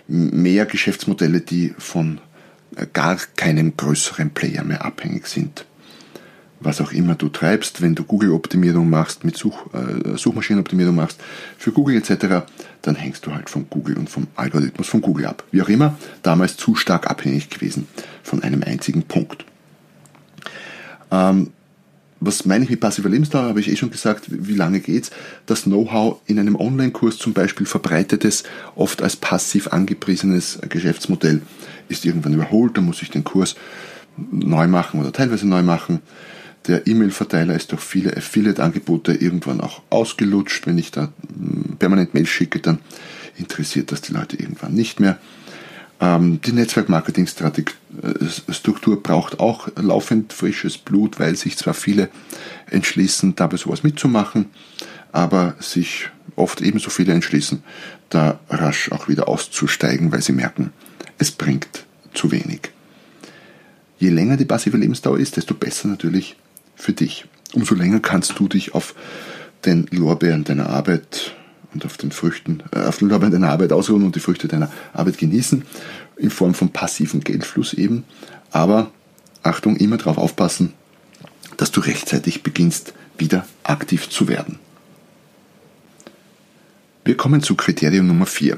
mehr 0.07 0.65
Geschäftsmodelle, 0.65 1.41
die 1.41 1.73
von 1.77 2.19
gar 2.93 3.17
keinem 3.35 3.75
größeren 3.75 4.29
Player 4.29 4.63
mehr 4.63 4.85
abhängig 4.85 5.27
sind 5.27 5.65
was 6.59 6.81
auch 6.81 6.91
immer 6.91 7.15
du 7.15 7.29
treibst, 7.29 7.81
wenn 7.81 7.95
du 7.95 8.03
Google-Optimierung 8.03 8.89
machst, 8.89 9.23
mit 9.23 9.37
Such, 9.37 9.67
äh, 9.73 10.17
Suchmaschinenoptimierung 10.17 10.95
machst, 10.95 11.19
für 11.57 11.71
Google 11.71 11.97
etc., 11.97 12.45
dann 12.81 12.95
hängst 12.95 13.25
du 13.25 13.33
halt 13.33 13.49
von 13.49 13.67
Google 13.69 13.97
und 13.97 14.09
vom 14.09 14.27
Algorithmus 14.35 14.87
von 14.87 15.01
Google 15.01 15.27
ab. 15.27 15.43
Wie 15.51 15.61
auch 15.61 15.69
immer, 15.69 15.97
damals 16.23 16.57
zu 16.57 16.75
stark 16.75 17.09
abhängig 17.09 17.49
gewesen 17.49 17.87
von 18.23 18.43
einem 18.43 18.63
einzigen 18.63 19.03
Punkt. 19.03 19.45
Ähm, 21.11 21.51
was 22.19 22.45
meine 22.45 22.63
ich 22.63 22.69
mit 22.71 22.79
passiver 22.79 23.09
Lebensdauer, 23.09 23.43
habe 23.43 23.59
ich 23.59 23.69
eh 23.69 23.75
schon 23.75 23.91
gesagt, 23.91 24.25
wie 24.29 24.55
lange 24.55 24.79
geht's? 24.79 25.11
Das 25.45 25.63
Know-how 25.63 26.19
in 26.25 26.39
einem 26.39 26.55
Online-Kurs 26.55 27.17
zum 27.17 27.33
Beispiel 27.33 27.67
verbreitetes, 27.67 28.43
oft 28.75 29.03
als 29.03 29.15
passiv 29.15 29.67
angepriesenes 29.67 30.59
Geschäftsmodell 30.67 31.41
ist 31.89 32.05
irgendwann 32.05 32.33
überholt, 32.33 32.75
dann 32.75 32.85
muss 32.85 33.03
ich 33.03 33.11
den 33.11 33.23
Kurs 33.23 33.55
neu 34.31 34.67
machen 34.67 34.99
oder 34.99 35.11
teilweise 35.11 35.47
neu 35.47 35.61
machen. 35.61 35.99
Der 36.67 36.85
E-Mail-Verteiler 36.85 37.55
ist 37.55 37.71
durch 37.71 37.81
viele 37.81 38.15
Affiliate-Angebote 38.15 39.13
irgendwann 39.13 39.61
auch 39.61 39.81
ausgelutscht. 39.89 40.67
Wenn 40.67 40.77
ich 40.77 40.91
da 40.91 41.11
hm, 41.33 41.77
permanent 41.79 42.13
Mails 42.13 42.29
schicke, 42.29 42.59
dann 42.59 42.79
interessiert 43.37 43.91
das 43.91 44.01
die 44.01 44.13
Leute 44.13 44.37
irgendwann 44.37 44.73
nicht 44.73 44.99
mehr. 44.99 45.17
Ähm, 45.99 46.39
die 46.41 46.51
Netzwerk-Marketing-Struktur 46.51 49.01
braucht 49.01 49.39
auch 49.39 49.69
laufend 49.75 50.33
frisches 50.33 50.77
Blut, 50.77 51.19
weil 51.19 51.35
sich 51.35 51.57
zwar 51.57 51.73
viele 51.73 52.09
entschließen, 52.69 53.35
dabei 53.35 53.57
sowas 53.57 53.83
mitzumachen, 53.83 54.45
aber 55.11 55.55
sich 55.59 56.09
oft 56.35 56.61
ebenso 56.61 56.89
viele 56.89 57.13
entschließen, 57.13 57.63
da 58.09 58.39
rasch 58.49 58.91
auch 58.91 59.07
wieder 59.07 59.27
auszusteigen, 59.27 60.11
weil 60.11 60.21
sie 60.21 60.33
merken, 60.33 60.71
es 61.17 61.31
bringt 61.31 61.85
zu 62.13 62.31
wenig. 62.31 62.69
Je 63.97 64.09
länger 64.09 64.37
die 64.37 64.45
passive 64.45 64.77
Lebensdauer 64.77 65.17
ist, 65.17 65.37
desto 65.37 65.55
besser 65.55 65.87
natürlich 65.87 66.35
für 66.77 66.93
dich. 66.93 67.25
Umso 67.53 67.75
länger 67.75 67.99
kannst 67.99 68.39
du 68.39 68.47
dich 68.47 68.73
auf 68.73 68.95
den 69.65 69.87
Lorbeeren 69.91 70.43
deiner 70.43 70.69
Arbeit 70.69 71.35
und 71.73 71.85
auf 71.85 71.97
den 71.97 72.11
Früchten, 72.11 72.63
äh, 72.71 72.79
auf 72.79 72.99
den 72.99 73.09
Lorbeeren 73.09 73.33
deiner 73.33 73.49
Arbeit 73.49 73.73
ausruhen 73.73 74.03
und 74.03 74.15
die 74.15 74.21
Früchte 74.21 74.47
deiner 74.47 74.71
Arbeit 74.93 75.17
genießen, 75.17 75.63
in 76.15 76.29
Form 76.29 76.53
von 76.53 76.69
passiven 76.69 77.21
Geldfluss 77.21 77.73
eben. 77.73 78.05
Aber 78.51 78.91
Achtung, 79.43 79.75
immer 79.75 79.97
darauf 79.97 80.17
aufpassen, 80.17 80.73
dass 81.57 81.71
du 81.71 81.81
rechtzeitig 81.81 82.43
beginnst, 82.43 82.93
wieder 83.17 83.45
aktiv 83.63 84.09
zu 84.09 84.27
werden. 84.27 84.59
Wir 87.03 87.17
kommen 87.17 87.41
zu 87.41 87.55
Kriterium 87.55 88.07
Nummer 88.07 88.25
4. 88.25 88.57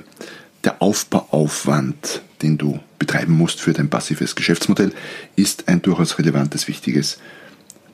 Der 0.63 0.81
Aufbauaufwand, 0.81 2.21
den 2.41 2.57
du 2.57 2.79
betreiben 2.97 3.33
musst 3.33 3.61
für 3.61 3.73
dein 3.73 3.89
passives 3.89 4.35
Geschäftsmodell, 4.35 4.91
ist 5.35 5.67
ein 5.67 5.81
durchaus 5.81 6.17
relevantes, 6.17 6.67
wichtiges 6.67 7.19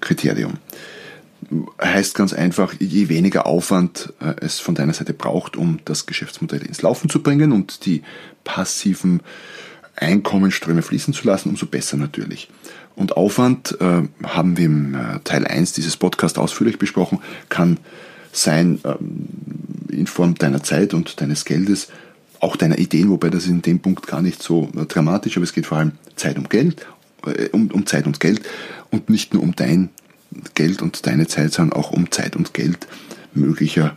Kriterium. 0.06 0.54
Heißt 1.84 2.16
ganz 2.16 2.34
einfach, 2.34 2.74
je 2.80 3.10
weniger 3.10 3.46
Aufwand 3.46 4.14
äh, 4.22 4.34
es 4.42 4.60
von 4.60 4.74
deiner 4.74 4.94
Seite 4.94 5.14
braucht, 5.14 5.58
um 5.58 5.80
das 5.86 6.06
Geschäftsmodell 6.06 6.66
ins 6.66 6.82
Laufen 6.82 7.10
zu 7.10 7.22
bringen 7.22 7.52
und 7.52 7.86
die 7.86 8.02
passiven 8.44 9.22
Einkommensströme 9.96 10.82
fließen 10.82 11.14
zu 11.14 11.28
lassen, 11.28 11.50
umso 11.50 11.66
besser 11.66 11.98
natürlich. 11.98 12.50
Und 12.96 13.18
Aufwand 13.18 13.78
äh, 13.82 14.04
haben 14.24 14.58
wir 14.58 14.66
im 14.66 14.96
äh, 14.96 15.20
Teil 15.24 15.46
1 15.46 15.74
dieses 15.74 15.98
Podcasts 15.98 16.40
ausführlich 16.40 16.80
besprochen, 16.80 17.20
kann 17.50 17.78
sein 18.32 18.80
ähm, 18.84 19.28
in 19.90 20.08
Form 20.08 20.36
deiner 20.36 20.64
Zeit 20.64 20.94
und 20.94 21.22
deines 21.22 21.46
Geldes, 21.46 21.90
auch 22.40 22.56
deiner 22.56 22.78
Ideen, 22.78 23.10
wobei 23.10 23.30
das 23.30 23.48
in 23.48 23.62
dem 23.62 23.80
Punkt 23.80 24.08
gar 24.08 24.22
nicht 24.22 24.42
so 24.42 24.70
äh, 24.78 24.86
dramatisch, 24.86 25.38
aber 25.38 25.44
es 25.44 25.54
geht 25.54 25.66
vor 25.66 25.78
allem 25.78 25.94
Zeit 26.16 26.38
und 26.38 26.50
Geld, 26.50 26.86
äh, 27.26 27.50
um, 27.50 27.70
um 27.72 27.86
Zeit 27.86 28.06
und 28.08 28.20
Geld 28.20 28.42
und 28.92 29.10
nicht 29.10 29.34
nur 29.34 29.44
um 29.44 29.56
dein 29.56 29.90
Geld 30.54 30.82
und 30.82 31.06
deine 31.06 31.28
Zeit, 31.28 31.54
sondern 31.54 31.78
auch 31.80 31.92
um 31.92 32.12
Zeit 32.12 32.36
und 32.36 32.54
Geld 32.54 32.88
möglicher 33.34 33.96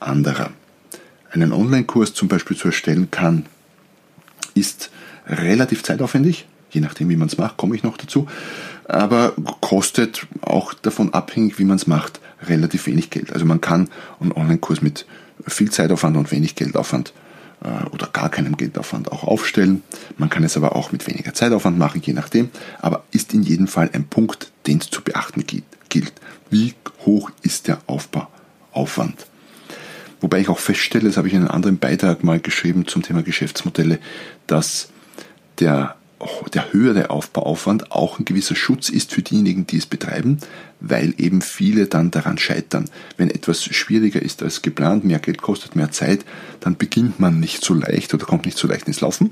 anderer. 0.00 0.50
Einen 1.30 1.52
Online-Kurs 1.52 2.14
zum 2.14 2.28
Beispiel 2.28 2.56
zu 2.56 2.68
erstellen 2.68 3.10
kann, 3.10 3.46
ist 4.54 4.90
relativ 5.26 5.82
zeitaufwendig, 5.82 6.46
je 6.70 6.80
nachdem 6.80 7.08
wie 7.08 7.16
man 7.16 7.28
es 7.28 7.38
macht, 7.38 7.56
komme 7.56 7.74
ich 7.74 7.82
noch 7.82 7.96
dazu, 7.96 8.28
aber 8.84 9.32
kostet 9.60 10.26
auch 10.42 10.74
davon 10.74 11.12
abhängig, 11.12 11.58
wie 11.58 11.64
man 11.64 11.76
es 11.76 11.86
macht, 11.86 12.20
relativ 12.46 12.86
wenig 12.86 13.10
Geld. 13.10 13.32
Also 13.32 13.46
man 13.46 13.60
kann 13.60 13.88
einen 14.20 14.32
Online-Kurs 14.32 14.82
mit 14.82 15.06
viel 15.46 15.70
Zeitaufwand 15.70 16.16
und 16.16 16.30
wenig 16.30 16.54
Geldaufwand 16.54 17.12
oder 17.92 18.08
gar 18.12 18.28
keinem 18.28 18.56
Geldaufwand 18.56 19.10
auch 19.10 19.24
aufstellen. 19.24 19.82
Man 20.18 20.28
kann 20.28 20.44
es 20.44 20.56
aber 20.56 20.76
auch 20.76 20.92
mit 20.92 21.06
weniger 21.06 21.32
Zeitaufwand 21.32 21.78
machen, 21.78 22.02
je 22.04 22.12
nachdem. 22.12 22.50
Aber 22.80 23.04
ist 23.10 23.32
in 23.32 23.42
jedem 23.42 23.68
Fall 23.68 23.90
ein 23.92 24.04
Punkt, 24.04 24.52
den 24.66 24.78
es 24.78 24.90
zu 24.90 25.02
beachten 25.02 25.44
gilt. 25.46 26.12
Wie 26.50 26.74
hoch 27.06 27.30
ist 27.42 27.68
der 27.68 27.80
Aufbauaufwand? 27.86 29.26
Wobei 30.20 30.40
ich 30.40 30.48
auch 30.48 30.58
feststelle, 30.58 31.08
das 31.08 31.16
habe 31.16 31.28
ich 31.28 31.34
in 31.34 31.40
einem 31.40 31.50
anderen 31.50 31.78
Beitrag 31.78 32.24
mal 32.24 32.40
geschrieben 32.40 32.86
zum 32.86 33.02
Thema 33.02 33.22
Geschäftsmodelle, 33.22 33.98
dass 34.46 34.88
der 35.58 35.96
der 36.54 36.72
höhere 36.72 37.10
Aufbauaufwand 37.10 37.92
auch 37.92 38.18
ein 38.18 38.24
gewisser 38.24 38.56
Schutz 38.56 38.88
ist 38.88 39.12
für 39.12 39.22
diejenigen, 39.22 39.66
die 39.66 39.76
es 39.76 39.86
betreiben, 39.86 40.38
weil 40.88 41.14
eben 41.18 41.40
viele 41.40 41.86
dann 41.86 42.10
daran 42.10 42.38
scheitern. 42.38 42.86
Wenn 43.16 43.30
etwas 43.30 43.64
schwieriger 43.64 44.20
ist 44.20 44.42
als 44.42 44.62
geplant, 44.62 45.04
mehr 45.04 45.18
Geld 45.18 45.42
kostet, 45.42 45.76
mehr 45.76 45.90
Zeit, 45.90 46.24
dann 46.60 46.76
beginnt 46.76 47.20
man 47.20 47.40
nicht 47.40 47.64
so 47.64 47.74
leicht 47.74 48.12
oder 48.14 48.26
kommt 48.26 48.44
nicht 48.46 48.58
so 48.58 48.68
leicht 48.68 48.86
ins 48.86 49.00
Laufen, 49.00 49.30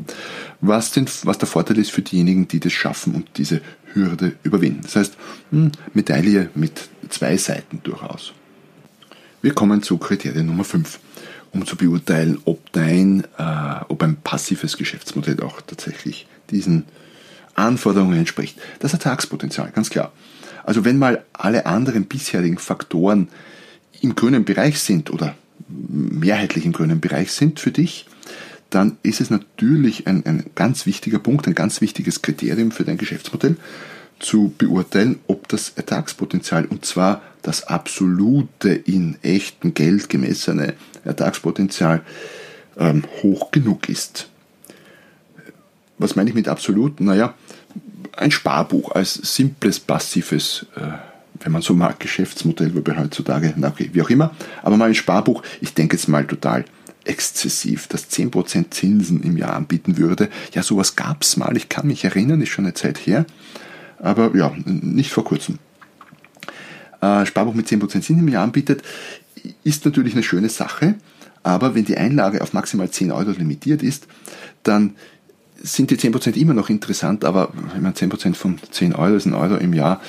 was, 0.60 0.90
den, 0.92 1.06
was 1.24 1.38
der 1.38 1.48
Vorteil 1.48 1.78
ist 1.78 1.90
für 1.90 2.02
diejenigen, 2.02 2.48
die 2.48 2.60
das 2.60 2.72
schaffen 2.72 3.14
und 3.14 3.28
diese 3.36 3.60
Hürde 3.92 4.34
überwinden. 4.42 4.80
Das 4.82 4.96
heißt, 4.96 5.16
hm, 5.50 5.72
Medaille 5.94 6.50
mit 6.54 6.88
zwei 7.08 7.36
Seiten 7.36 7.80
durchaus. 7.82 8.32
Wir 9.42 9.54
kommen 9.54 9.82
zu 9.82 9.98
Kriterium 9.98 10.46
Nummer 10.46 10.64
5 10.64 10.98
um 11.52 11.66
zu 11.66 11.76
beurteilen, 11.76 12.38
ob 12.44 12.72
dein, 12.72 13.24
äh, 13.38 13.84
ob 13.88 14.02
ein 14.02 14.16
passives 14.16 14.76
Geschäftsmodell 14.76 15.40
auch 15.40 15.60
tatsächlich 15.60 16.26
diesen 16.50 16.84
Anforderungen 17.54 18.18
entspricht. 18.18 18.58
Das 18.78 18.94
Ertragspotenzial, 18.94 19.70
ganz 19.70 19.90
klar. 19.90 20.12
Also 20.64 20.84
wenn 20.84 20.98
mal 20.98 21.24
alle 21.32 21.66
anderen 21.66 22.04
bisherigen 22.04 22.58
Faktoren 22.58 23.28
im 24.00 24.14
grünen 24.14 24.44
Bereich 24.44 24.80
sind 24.80 25.10
oder 25.10 25.34
mehrheitlich 25.68 26.64
im 26.64 26.72
grünen 26.72 27.00
Bereich 27.00 27.32
sind 27.32 27.60
für 27.60 27.70
dich, 27.70 28.06
dann 28.70 28.96
ist 29.02 29.20
es 29.20 29.30
natürlich 29.30 30.06
ein, 30.06 30.24
ein 30.24 30.46
ganz 30.54 30.86
wichtiger 30.86 31.18
Punkt, 31.18 31.46
ein 31.46 31.54
ganz 31.54 31.80
wichtiges 31.80 32.22
Kriterium 32.22 32.70
für 32.70 32.84
dein 32.84 32.96
Geschäftsmodell, 32.96 33.56
zu 34.18 34.54
beurteilen, 34.56 35.18
ob 35.26 35.48
das 35.48 35.72
Ertragspotenzial, 35.74 36.64
und 36.66 36.84
zwar 36.84 37.22
das 37.42 37.64
absolute 37.64 38.70
in 38.70 39.16
echtem 39.22 39.74
Geld 39.74 40.08
gemessene 40.08 40.74
Ertragspotenzial, 41.04 42.02
ähm, 42.78 43.04
hoch 43.22 43.50
genug 43.50 43.88
ist. 43.88 44.28
Was 45.98 46.16
meine 46.16 46.30
ich 46.30 46.34
mit 46.34 46.48
absolut? 46.48 47.00
Naja, 47.00 47.34
ein 48.16 48.30
Sparbuch 48.30 48.92
als 48.92 49.14
simples 49.14 49.80
passives 49.80 50.66
äh, 50.76 50.92
wenn 51.44 51.52
man 51.52 51.62
so 51.62 51.74
mag, 51.74 52.00
Geschäftsmodell, 52.00 52.74
wobei 52.74 52.96
heutzutage, 52.96 53.52
na 53.56 53.68
okay, 53.68 53.90
wie 53.92 54.02
auch 54.02 54.10
immer, 54.10 54.34
aber 54.62 54.76
mal 54.76 54.88
ein 54.88 54.94
Sparbuch, 54.94 55.42
ich 55.60 55.74
denke 55.74 55.96
jetzt 55.96 56.08
mal 56.08 56.26
total 56.26 56.64
exzessiv, 57.04 57.88
das 57.88 58.10
10% 58.10 58.70
Zinsen 58.70 59.22
im 59.22 59.36
Jahr 59.36 59.54
anbieten 59.54 59.96
würde. 59.96 60.28
Ja, 60.54 60.62
sowas 60.62 60.94
gab 60.94 61.22
es 61.22 61.36
mal, 61.36 61.56
ich 61.56 61.68
kann 61.68 61.86
mich 61.86 62.04
erinnern, 62.04 62.40
ist 62.40 62.50
schon 62.50 62.64
eine 62.64 62.74
Zeit 62.74 62.98
her, 62.98 63.26
aber 63.98 64.36
ja, 64.36 64.52
nicht 64.64 65.10
vor 65.10 65.24
kurzem. 65.24 65.58
Äh, 67.00 67.26
Sparbuch 67.26 67.54
mit 67.54 67.66
10% 67.66 67.88
Zinsen 67.88 68.18
im 68.18 68.28
Jahr 68.28 68.44
anbietet, 68.44 68.82
ist 69.64 69.84
natürlich 69.84 70.12
eine 70.12 70.22
schöne 70.22 70.48
Sache, 70.48 70.94
aber 71.42 71.74
wenn 71.74 71.84
die 71.84 71.96
Einlage 71.96 72.40
auf 72.40 72.52
maximal 72.52 72.88
10 72.88 73.10
Euro 73.10 73.30
limitiert 73.30 73.82
ist, 73.82 74.06
dann 74.62 74.94
sind 75.62 75.90
die 75.90 75.96
10% 75.96 76.36
immer 76.36 76.54
noch 76.54 76.68
interessant, 76.68 77.24
aber 77.24 77.52
wenn 77.72 77.82
man 77.82 77.94
10% 77.94 78.34
von 78.34 78.58
10 78.70 78.94
Euro 78.94 79.14
ist 79.14 79.26
ein 79.26 79.34
Euro 79.34 79.56
im 79.56 79.72
Jahr, 79.72 80.00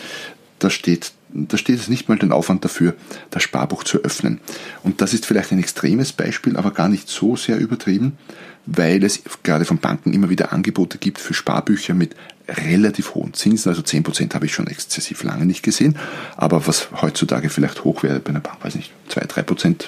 da 0.59 0.69
steht, 0.69 1.11
da 1.29 1.57
steht 1.57 1.79
es 1.79 1.89
nicht 1.89 2.09
mal 2.09 2.17
den 2.17 2.31
Aufwand 2.31 2.63
dafür, 2.65 2.95
das 3.29 3.43
Sparbuch 3.43 3.83
zu 3.83 3.99
öffnen. 3.99 4.39
Und 4.83 5.01
das 5.01 5.13
ist 5.13 5.25
vielleicht 5.25 5.51
ein 5.51 5.59
extremes 5.59 6.11
Beispiel, 6.11 6.57
aber 6.57 6.71
gar 6.71 6.89
nicht 6.89 7.09
so 7.09 7.35
sehr 7.35 7.57
übertrieben, 7.59 8.17
weil 8.65 9.03
es 9.03 9.21
gerade 9.43 9.65
von 9.65 9.77
Banken 9.77 10.13
immer 10.13 10.29
wieder 10.29 10.53
Angebote 10.53 10.97
gibt 10.97 11.19
für 11.19 11.33
Sparbücher 11.33 11.93
mit 11.93 12.15
relativ 12.47 13.13
hohen 13.13 13.33
Zinsen. 13.33 13.69
Also 13.69 13.81
10% 13.81 14.33
habe 14.33 14.45
ich 14.45 14.53
schon 14.53 14.67
exzessiv 14.67 15.23
lange 15.23 15.45
nicht 15.45 15.63
gesehen, 15.63 15.97
aber 16.35 16.65
was 16.67 16.89
heutzutage 17.01 17.49
vielleicht 17.49 17.83
hoch 17.83 18.03
wäre 18.03 18.19
bei 18.19 18.29
einer 18.29 18.39
Bank, 18.39 18.63
weiß 18.63 18.75
nicht, 18.75 18.91
2, 19.09 19.25
3%, 19.25 19.85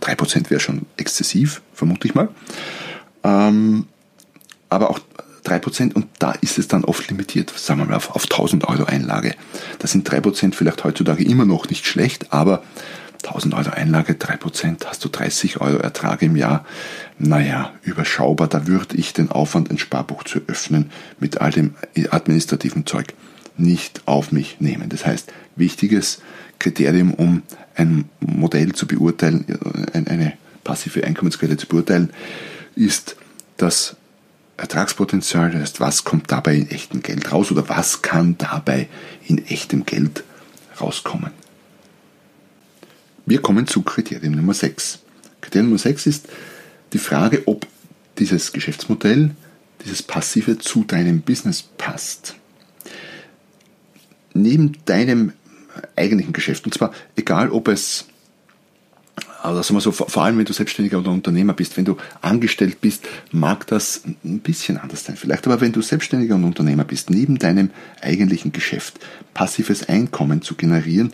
3% 0.00 0.50
wäre 0.50 0.60
schon 0.60 0.82
exzessiv, 0.96 1.62
vermute 1.72 2.08
ich 2.08 2.14
mal. 2.14 2.28
Ähm, 3.22 3.86
aber 4.74 4.90
auch 4.90 5.00
3% 5.44 5.94
und 5.94 6.06
da 6.18 6.32
ist 6.32 6.58
es 6.58 6.68
dann 6.68 6.84
oft 6.84 7.08
limitiert, 7.10 7.52
sagen 7.56 7.80
wir 7.80 7.86
mal 7.86 7.96
auf, 7.96 8.10
auf 8.14 8.24
1000 8.24 8.66
Euro 8.68 8.84
Einlage. 8.84 9.34
Da 9.78 9.86
sind 9.86 10.08
3% 10.08 10.54
vielleicht 10.54 10.84
heutzutage 10.84 11.24
immer 11.24 11.44
noch 11.44 11.68
nicht 11.68 11.86
schlecht, 11.86 12.32
aber 12.32 12.62
1000 13.24 13.54
Euro 13.54 13.70
Einlage, 13.70 14.14
3%, 14.14 14.86
hast 14.86 15.04
du 15.04 15.08
30 15.08 15.60
Euro 15.60 15.78
Ertrag 15.78 16.22
im 16.22 16.36
Jahr. 16.36 16.64
Naja, 17.18 17.72
überschaubar, 17.82 18.48
da 18.48 18.66
würde 18.66 18.96
ich 18.96 19.12
den 19.12 19.30
Aufwand, 19.30 19.70
ein 19.70 19.78
Sparbuch 19.78 20.24
zu 20.24 20.40
öffnen, 20.46 20.90
mit 21.20 21.40
all 21.40 21.50
dem 21.50 21.74
administrativen 22.10 22.86
Zeug 22.86 23.14
nicht 23.56 24.02
auf 24.06 24.32
mich 24.32 24.60
nehmen. 24.60 24.88
Das 24.88 25.06
heißt, 25.06 25.32
wichtiges 25.56 26.20
Kriterium, 26.58 27.14
um 27.14 27.42
ein 27.76 28.08
Modell 28.20 28.72
zu 28.72 28.86
beurteilen, 28.86 29.44
eine 29.92 30.34
passive 30.64 31.04
Einkommensquelle 31.04 31.56
zu 31.56 31.66
beurteilen, 31.66 32.10
ist 32.74 33.16
das 33.56 33.96
Ertragspotenzial, 34.56 35.50
das 35.50 35.60
heißt, 35.60 35.80
was 35.80 36.04
kommt 36.04 36.30
dabei 36.30 36.56
in 36.56 36.70
echtem 36.70 37.02
Geld 37.02 37.32
raus 37.32 37.50
oder 37.50 37.68
was 37.68 38.02
kann 38.02 38.38
dabei 38.38 38.88
in 39.26 39.44
echtem 39.46 39.84
Geld 39.84 40.22
rauskommen. 40.80 41.30
Wir 43.26 43.40
kommen 43.40 43.66
zu 43.66 43.82
Kriterium 43.82 44.34
Nummer 44.34 44.54
6. 44.54 45.00
Kriterium 45.40 45.70
Nummer 45.70 45.78
6 45.78 46.06
ist 46.06 46.28
die 46.92 46.98
Frage, 46.98 47.42
ob 47.46 47.66
dieses 48.18 48.52
Geschäftsmodell, 48.52 49.30
dieses 49.84 50.02
Passive 50.02 50.58
zu 50.58 50.84
deinem 50.84 51.22
Business 51.22 51.62
passt. 51.62 52.36
Neben 54.34 54.78
deinem 54.84 55.32
eigentlichen 55.96 56.32
Geschäft, 56.32 56.64
und 56.64 56.74
zwar 56.74 56.92
egal 57.16 57.50
ob 57.50 57.68
es 57.68 58.06
also 59.44 59.60
sagen 59.60 59.76
wir 59.76 59.80
so, 59.82 59.92
vor 59.92 60.24
allem 60.24 60.38
wenn 60.38 60.46
du 60.46 60.54
Selbstständiger 60.54 60.98
oder 60.98 61.10
Unternehmer 61.10 61.52
bist, 61.52 61.76
wenn 61.76 61.84
du 61.84 61.98
angestellt 62.22 62.80
bist, 62.80 63.04
mag 63.30 63.66
das 63.66 64.02
ein 64.24 64.40
bisschen 64.40 64.78
anders 64.78 65.04
sein 65.04 65.16
vielleicht. 65.16 65.46
Aber 65.46 65.60
wenn 65.60 65.72
du 65.72 65.82
Selbstständiger 65.82 66.34
und 66.34 66.44
Unternehmer 66.44 66.84
bist, 66.84 67.10
neben 67.10 67.38
deinem 67.38 67.70
eigentlichen 68.00 68.52
Geschäft 68.52 68.98
passives 69.34 69.86
Einkommen 69.86 70.40
zu 70.40 70.54
generieren, 70.54 71.12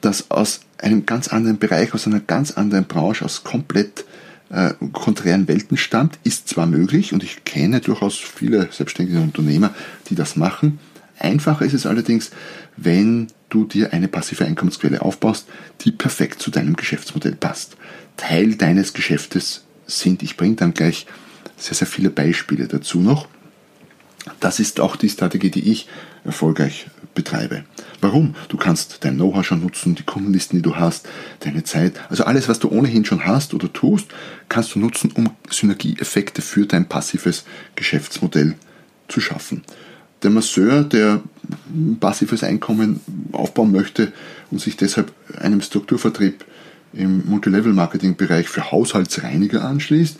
das 0.00 0.30
aus 0.30 0.60
einem 0.78 1.04
ganz 1.04 1.26
anderen 1.26 1.58
Bereich, 1.58 1.94
aus 1.94 2.06
einer 2.06 2.20
ganz 2.20 2.52
anderen 2.52 2.84
Branche, 2.84 3.24
aus 3.24 3.42
komplett 3.42 4.04
äh, 4.50 4.74
konträren 4.92 5.48
Welten 5.48 5.76
stammt, 5.76 6.20
ist 6.22 6.48
zwar 6.48 6.66
möglich 6.66 7.12
und 7.12 7.24
ich 7.24 7.44
kenne 7.44 7.80
durchaus 7.80 8.16
viele 8.16 8.68
selbstständige 8.70 9.20
Unternehmer, 9.20 9.74
die 10.08 10.14
das 10.14 10.36
machen. 10.36 10.78
Einfacher 11.18 11.64
ist 11.64 11.74
es 11.74 11.86
allerdings, 11.86 12.30
wenn 12.76 13.28
du 13.48 13.64
dir 13.64 13.92
eine 13.92 14.08
passive 14.08 14.44
Einkommensquelle 14.44 15.02
aufbaust, 15.02 15.48
die 15.82 15.92
perfekt 15.92 16.42
zu 16.42 16.50
deinem 16.50 16.76
Geschäftsmodell 16.76 17.36
passt. 17.36 17.76
Teil 18.16 18.56
deines 18.56 18.92
Geschäftes 18.92 19.64
sind, 19.86 20.22
ich 20.22 20.36
bringe 20.36 20.56
dann 20.56 20.74
gleich 20.74 21.06
sehr, 21.56 21.74
sehr 21.74 21.86
viele 21.86 22.10
Beispiele 22.10 22.66
dazu 22.66 23.00
noch. 23.00 23.28
Das 24.40 24.58
ist 24.58 24.80
auch 24.80 24.96
die 24.96 25.08
Strategie, 25.08 25.50
die 25.50 25.70
ich 25.70 25.88
erfolgreich 26.24 26.88
betreibe. 27.14 27.64
Warum? 28.00 28.34
Du 28.48 28.56
kannst 28.56 28.98
dein 29.04 29.14
Know-how 29.14 29.44
schon 29.44 29.62
nutzen, 29.62 29.94
die 29.94 30.02
Kundenlisten, 30.02 30.58
die 30.58 30.62
du 30.62 30.76
hast, 30.76 31.08
deine 31.40 31.64
Zeit. 31.64 31.94
Also 32.10 32.24
alles, 32.24 32.48
was 32.48 32.58
du 32.58 32.68
ohnehin 32.68 33.04
schon 33.04 33.24
hast 33.24 33.54
oder 33.54 33.72
tust, 33.72 34.08
kannst 34.48 34.74
du 34.74 34.80
nutzen, 34.80 35.12
um 35.12 35.30
Synergieeffekte 35.48 36.42
für 36.42 36.66
dein 36.66 36.88
passives 36.88 37.44
Geschäftsmodell 37.76 38.56
zu 39.08 39.20
schaffen. 39.20 39.62
Der 40.22 40.30
Masseur, 40.30 40.82
der 40.82 41.20
passives 42.00 42.42
Einkommen 42.42 43.00
aufbauen 43.32 43.72
möchte 43.72 44.12
und 44.50 44.60
sich 44.60 44.76
deshalb 44.76 45.12
einem 45.38 45.60
Strukturvertrieb 45.60 46.44
im 46.92 47.24
Multilevel-Marketing-Bereich 47.26 48.48
für 48.48 48.72
Haushaltsreiniger 48.72 49.64
anschließt, 49.64 50.18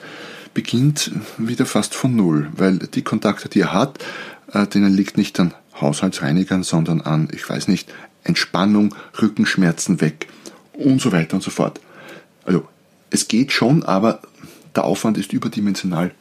beginnt 0.53 1.13
wieder 1.39 1.67
fast 1.67 1.95
von 1.95 2.15
Null, 2.15 2.49
weil 2.57 2.79
die 2.79 3.03
Kontakte, 3.03 3.49
die 3.49 3.61
er 3.61 3.73
hat, 3.73 3.99
äh, 4.53 4.67
denen 4.67 4.95
liegt 4.95 5.17
nicht 5.17 5.39
an 5.41 5.55
Haushaltsreinigern, 5.81 6.63
sondern 6.63 7.01
an, 7.01 7.29
ich 7.33 7.49
weiß 7.49 7.69
nicht, 7.69 7.93
Entspannung, 8.25 8.95
Rückenschmerzen 9.21 10.01
weg 10.01 10.29
und 10.73 11.01
so 11.01 11.13
weiter 11.13 11.35
und 11.35 11.43
so 11.43 11.51
fort. 11.51 11.81
Also 12.45 12.67
es 13.11 13.29
geht 13.29 13.53
schon, 13.53 13.83
aber 13.83 14.21
der 14.75 14.85
Aufwand 14.85 15.19
ist 15.19 15.33
überdimensional. 15.33 16.13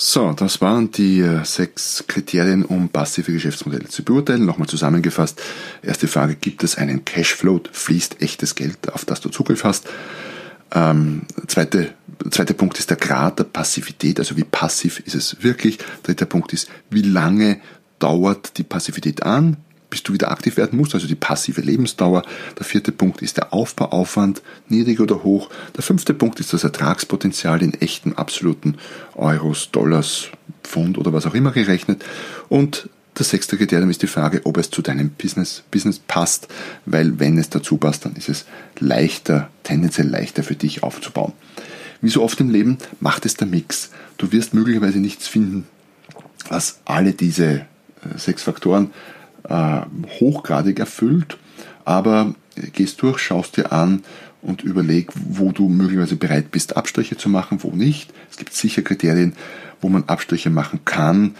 So, 0.00 0.32
das 0.32 0.60
waren 0.60 0.92
die 0.92 1.18
äh, 1.18 1.44
sechs 1.44 2.04
Kriterien, 2.06 2.64
um 2.64 2.88
passive 2.88 3.32
Geschäftsmodelle 3.32 3.88
zu 3.88 4.04
beurteilen. 4.04 4.46
Nochmal 4.46 4.68
zusammengefasst. 4.68 5.42
Erste 5.82 6.06
Frage, 6.06 6.36
gibt 6.36 6.62
es 6.62 6.78
einen 6.78 7.04
Cashflow? 7.04 7.62
Fließt 7.72 8.22
echtes 8.22 8.54
Geld, 8.54 8.92
auf 8.92 9.04
das 9.04 9.20
du 9.20 9.28
Zugriff 9.28 9.64
hast? 9.64 9.88
Ähm, 10.72 11.22
zweite, 11.48 11.94
zweiter 12.30 12.54
Punkt 12.54 12.78
ist 12.78 12.90
der 12.90 12.96
Grad 12.96 13.40
der 13.40 13.44
Passivität, 13.44 14.20
also 14.20 14.36
wie 14.36 14.44
passiv 14.44 15.00
ist 15.00 15.16
es 15.16 15.42
wirklich. 15.42 15.78
Dritter 16.04 16.26
Punkt 16.26 16.52
ist, 16.52 16.68
wie 16.90 17.02
lange 17.02 17.60
dauert 17.98 18.56
die 18.56 18.62
Passivität 18.62 19.24
an? 19.24 19.56
Bis 19.90 20.02
du 20.02 20.12
wieder 20.12 20.30
aktiv 20.30 20.56
werden 20.56 20.78
musst, 20.78 20.94
also 20.94 21.06
die 21.06 21.14
passive 21.14 21.60
Lebensdauer. 21.60 22.22
Der 22.58 22.64
vierte 22.64 22.92
Punkt 22.92 23.22
ist 23.22 23.36
der 23.36 23.52
Aufbauaufwand, 23.52 24.42
niedrig 24.68 25.00
oder 25.00 25.22
hoch. 25.24 25.50
Der 25.76 25.82
fünfte 25.82 26.14
Punkt 26.14 26.40
ist 26.40 26.52
das 26.52 26.64
Ertragspotenzial 26.64 27.62
in 27.62 27.74
echten, 27.74 28.14
absoluten 28.14 28.76
Euros, 29.14 29.70
Dollars, 29.70 30.28
Pfund 30.62 30.98
oder 30.98 31.12
was 31.12 31.26
auch 31.26 31.34
immer 31.34 31.52
gerechnet. 31.52 32.04
Und 32.48 32.88
das 33.14 33.30
sechste 33.30 33.56
Kriterium 33.56 33.90
ist 33.90 34.02
die 34.02 34.06
Frage, 34.06 34.42
ob 34.44 34.58
es 34.58 34.70
zu 34.70 34.80
deinem 34.80 35.10
Business, 35.10 35.64
Business 35.72 35.98
passt, 35.98 36.46
weil 36.86 37.18
wenn 37.18 37.36
es 37.36 37.50
dazu 37.50 37.76
passt, 37.76 38.04
dann 38.04 38.14
ist 38.14 38.28
es 38.28 38.44
leichter, 38.78 39.50
tendenziell 39.64 40.08
leichter 40.08 40.44
für 40.44 40.54
dich 40.54 40.84
aufzubauen. 40.84 41.32
Wie 42.00 42.10
so 42.10 42.22
oft 42.22 42.38
im 42.38 42.50
Leben 42.50 42.78
macht 43.00 43.26
es 43.26 43.34
der 43.34 43.48
Mix. 43.48 43.90
Du 44.18 44.30
wirst 44.30 44.54
möglicherweise 44.54 44.98
nichts 44.98 45.26
finden, 45.26 45.66
was 46.48 46.78
alle 46.84 47.12
diese 47.12 47.44
äh, 47.44 47.64
sechs 48.16 48.44
Faktoren 48.44 48.92
äh, 49.48 49.80
hochgradig 50.20 50.78
erfüllt, 50.78 51.38
aber 51.84 52.34
gehst 52.72 53.02
durch, 53.02 53.18
schaust 53.18 53.56
dir 53.56 53.72
an 53.72 54.02
und 54.42 54.62
überleg, 54.62 55.10
wo 55.14 55.52
du 55.52 55.68
möglicherweise 55.68 56.16
bereit 56.16 56.50
bist, 56.50 56.76
Abstriche 56.76 57.16
zu 57.16 57.28
machen, 57.28 57.62
wo 57.62 57.70
nicht. 57.70 58.12
Es 58.30 58.36
gibt 58.36 58.52
sicher 58.52 58.82
Kriterien, 58.82 59.34
wo 59.80 59.88
man 59.88 60.04
Abstriche 60.04 60.50
machen 60.50 60.80
kann, 60.84 61.34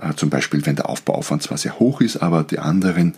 äh, 0.00 0.14
zum 0.14 0.30
Beispiel 0.30 0.64
wenn 0.66 0.76
der 0.76 0.88
Aufbauaufwand 0.88 1.42
zwar 1.42 1.58
sehr 1.58 1.78
hoch 1.78 2.00
ist, 2.00 2.18
aber 2.18 2.42
die 2.44 2.58
anderen 2.58 3.14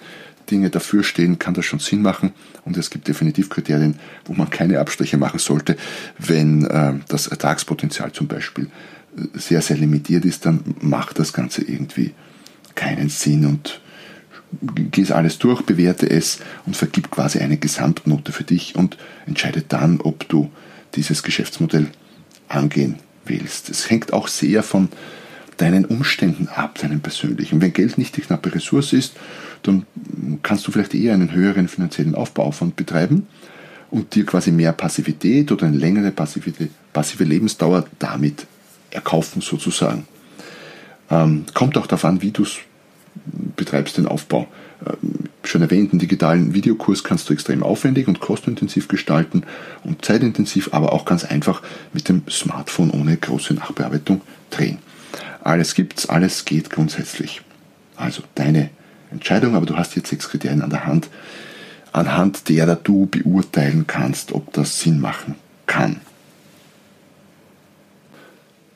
Dinge 0.51 0.71
dafür 0.71 1.03
stehen, 1.03 1.39
kann 1.39 1.55
das 1.55 1.65
schon 1.65 1.81
Sinn 1.81 2.03
machen. 2.03 2.33
Und 2.65 2.77
es 2.77 2.91
gibt 2.91 3.09
definitiv 3.09 3.51
Kriterien, 3.51 3.99
wo 4.25 4.33
man 4.33 4.49
keine 4.49 4.79
Abstriche 4.79 5.17
machen 5.17 5.41
sollte, 5.41 5.77
wenn 6.19 6.65
äh, 6.65 6.95
das 7.09 7.27
Ertragspotenzial 7.27 8.12
zum 8.12 8.29
Beispiel 8.29 8.67
äh, 9.17 9.39
sehr, 9.39 9.62
sehr 9.62 9.77
limitiert 9.77 10.25
ist, 10.25 10.47
dann 10.47 10.61
macht 10.81 11.19
das 11.19 11.33
Ganze 11.33 11.62
irgendwie 11.62 12.15
keinen 12.75 13.09
Sinn 13.09 13.47
und 13.47 13.81
gehst 14.92 15.12
alles 15.12 15.38
durch, 15.38 15.62
bewerte 15.62 16.09
es 16.09 16.38
und 16.66 16.76
vergib 16.76 17.11
quasi 17.11 17.38
eine 17.40 17.56
Gesamtnote 17.56 18.32
für 18.32 18.44
dich 18.44 18.76
und 18.76 18.96
entscheide 19.26 19.62
dann, 19.62 20.00
ob 20.00 20.28
du 20.28 20.50
dieses 20.94 21.22
Geschäftsmodell 21.22 21.88
angehen 22.48 22.96
willst. 23.24 23.70
Es 23.70 23.90
hängt 23.90 24.12
auch 24.12 24.28
sehr 24.28 24.62
von 24.62 24.88
deinen 25.56 25.85
Umständen 25.85 26.48
ab, 26.48 26.78
deinen 26.78 27.00
persönlichen. 27.00 27.61
Wenn 27.61 27.72
Geld 27.72 27.98
nicht 27.98 28.16
die 28.16 28.20
knappe 28.20 28.54
Ressource 28.54 28.92
ist, 28.92 29.16
dann 29.62 29.87
kannst 30.42 30.66
du 30.66 30.72
vielleicht 30.72 30.94
eher 30.94 31.14
einen 31.14 31.32
höheren 31.32 31.68
finanziellen 31.68 32.14
Aufbauaufwand 32.14 32.76
betreiben 32.76 33.26
und 33.90 34.14
dir 34.14 34.26
quasi 34.26 34.52
mehr 34.52 34.72
Passivität 34.72 35.50
oder 35.50 35.66
eine 35.66 35.78
längere 35.78 36.11
passive, 36.11 36.52
passive 36.92 37.24
Lebensdauer 37.24 37.87
damit 37.98 38.46
erkaufen 38.90 39.40
sozusagen. 39.40 40.06
Ähm, 41.11 41.44
kommt 41.54 41.78
auch 41.78 41.87
darauf 41.87 42.04
an, 42.04 42.22
wie 42.22 42.32
du 42.32 42.42
es 42.42 42.56
betreibst 43.57 43.98
den 43.98 44.07
Aufbau. 44.07 44.46
Ähm, 44.85 45.26
schon 45.44 45.62
erwähnten 45.62 45.98
digitalen 45.98 46.55
Videokurs 46.55 47.05
kannst 47.05 47.29
du 47.29 47.33
extrem 47.33 47.62
aufwendig 47.62 48.09
und 48.09 48.20
kostenintensiv 48.20 48.88
gestalten 48.88 49.44
und 49.85 50.05
zeitintensiv, 50.05 50.70
aber 50.72 50.92
auch 50.92 51.05
ganz 51.05 51.24
einfach 51.24 51.62
mit 51.92 52.09
dem 52.09 52.22
Smartphone 52.29 52.90
ohne 52.90 53.16
große 53.16 53.55
Nachbearbeitung 53.55 54.20
drehen. 54.50 54.79
Alles 55.42 55.74
gibt's, 55.74 56.09
alles 56.09 56.44
geht 56.44 56.70
grundsätzlich. 56.70 57.42
Also 57.96 58.22
deine 58.35 58.70
Entscheidung, 59.11 59.55
aber 59.55 59.66
du 59.66 59.76
hast 59.76 59.96
jetzt 59.96 60.11
sechs 60.11 60.29
Kriterien 60.29 60.62
an 60.62 60.70
der 60.70 60.87
Hand, 60.87 61.09
anhand 61.92 62.48
derer 62.48 62.76
du 62.76 63.07
beurteilen 63.07 63.87
kannst, 63.87 64.33
ob 64.33 64.52
das 64.52 64.81
Sinn 64.81 65.00
machen 65.00 65.37
kann. 65.66 66.00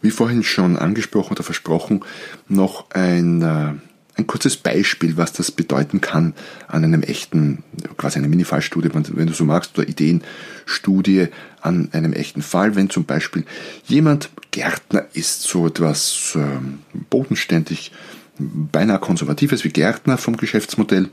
Wie 0.02 0.10
vorhin 0.10 0.42
schon 0.42 0.78
angesprochen 0.78 1.32
oder 1.32 1.42
versprochen, 1.42 2.00
noch 2.48 2.90
ein, 2.90 3.42
äh, 3.42 3.72
ein 4.16 4.26
kurzes 4.26 4.56
Beispiel, 4.56 5.16
was 5.16 5.32
das 5.32 5.50
bedeuten 5.50 6.00
kann 6.00 6.34
an 6.68 6.84
einem 6.84 7.02
echten, 7.02 7.62
quasi 7.96 8.18
einer 8.18 8.28
Minifallstudie, 8.28 8.90
wenn 8.92 9.26
du 9.26 9.32
so 9.32 9.44
magst, 9.44 9.78
oder 9.78 9.88
Ideenstudie 9.88 11.28
an 11.60 11.88
einem 11.92 12.12
echten 12.12 12.42
Fall. 12.42 12.76
Wenn 12.76 12.90
zum 12.90 13.04
Beispiel 13.04 13.44
jemand 13.86 14.30
Gärtner 14.50 15.06
ist, 15.12 15.42
so 15.42 15.66
etwas 15.66 16.32
ähm, 16.34 16.80
bodenständig, 17.08 17.92
beinahe 18.38 18.98
konservatives 18.98 19.64
wie 19.64 19.70
Gärtner 19.70 20.18
vom 20.18 20.36
Geschäftsmodell, 20.36 21.08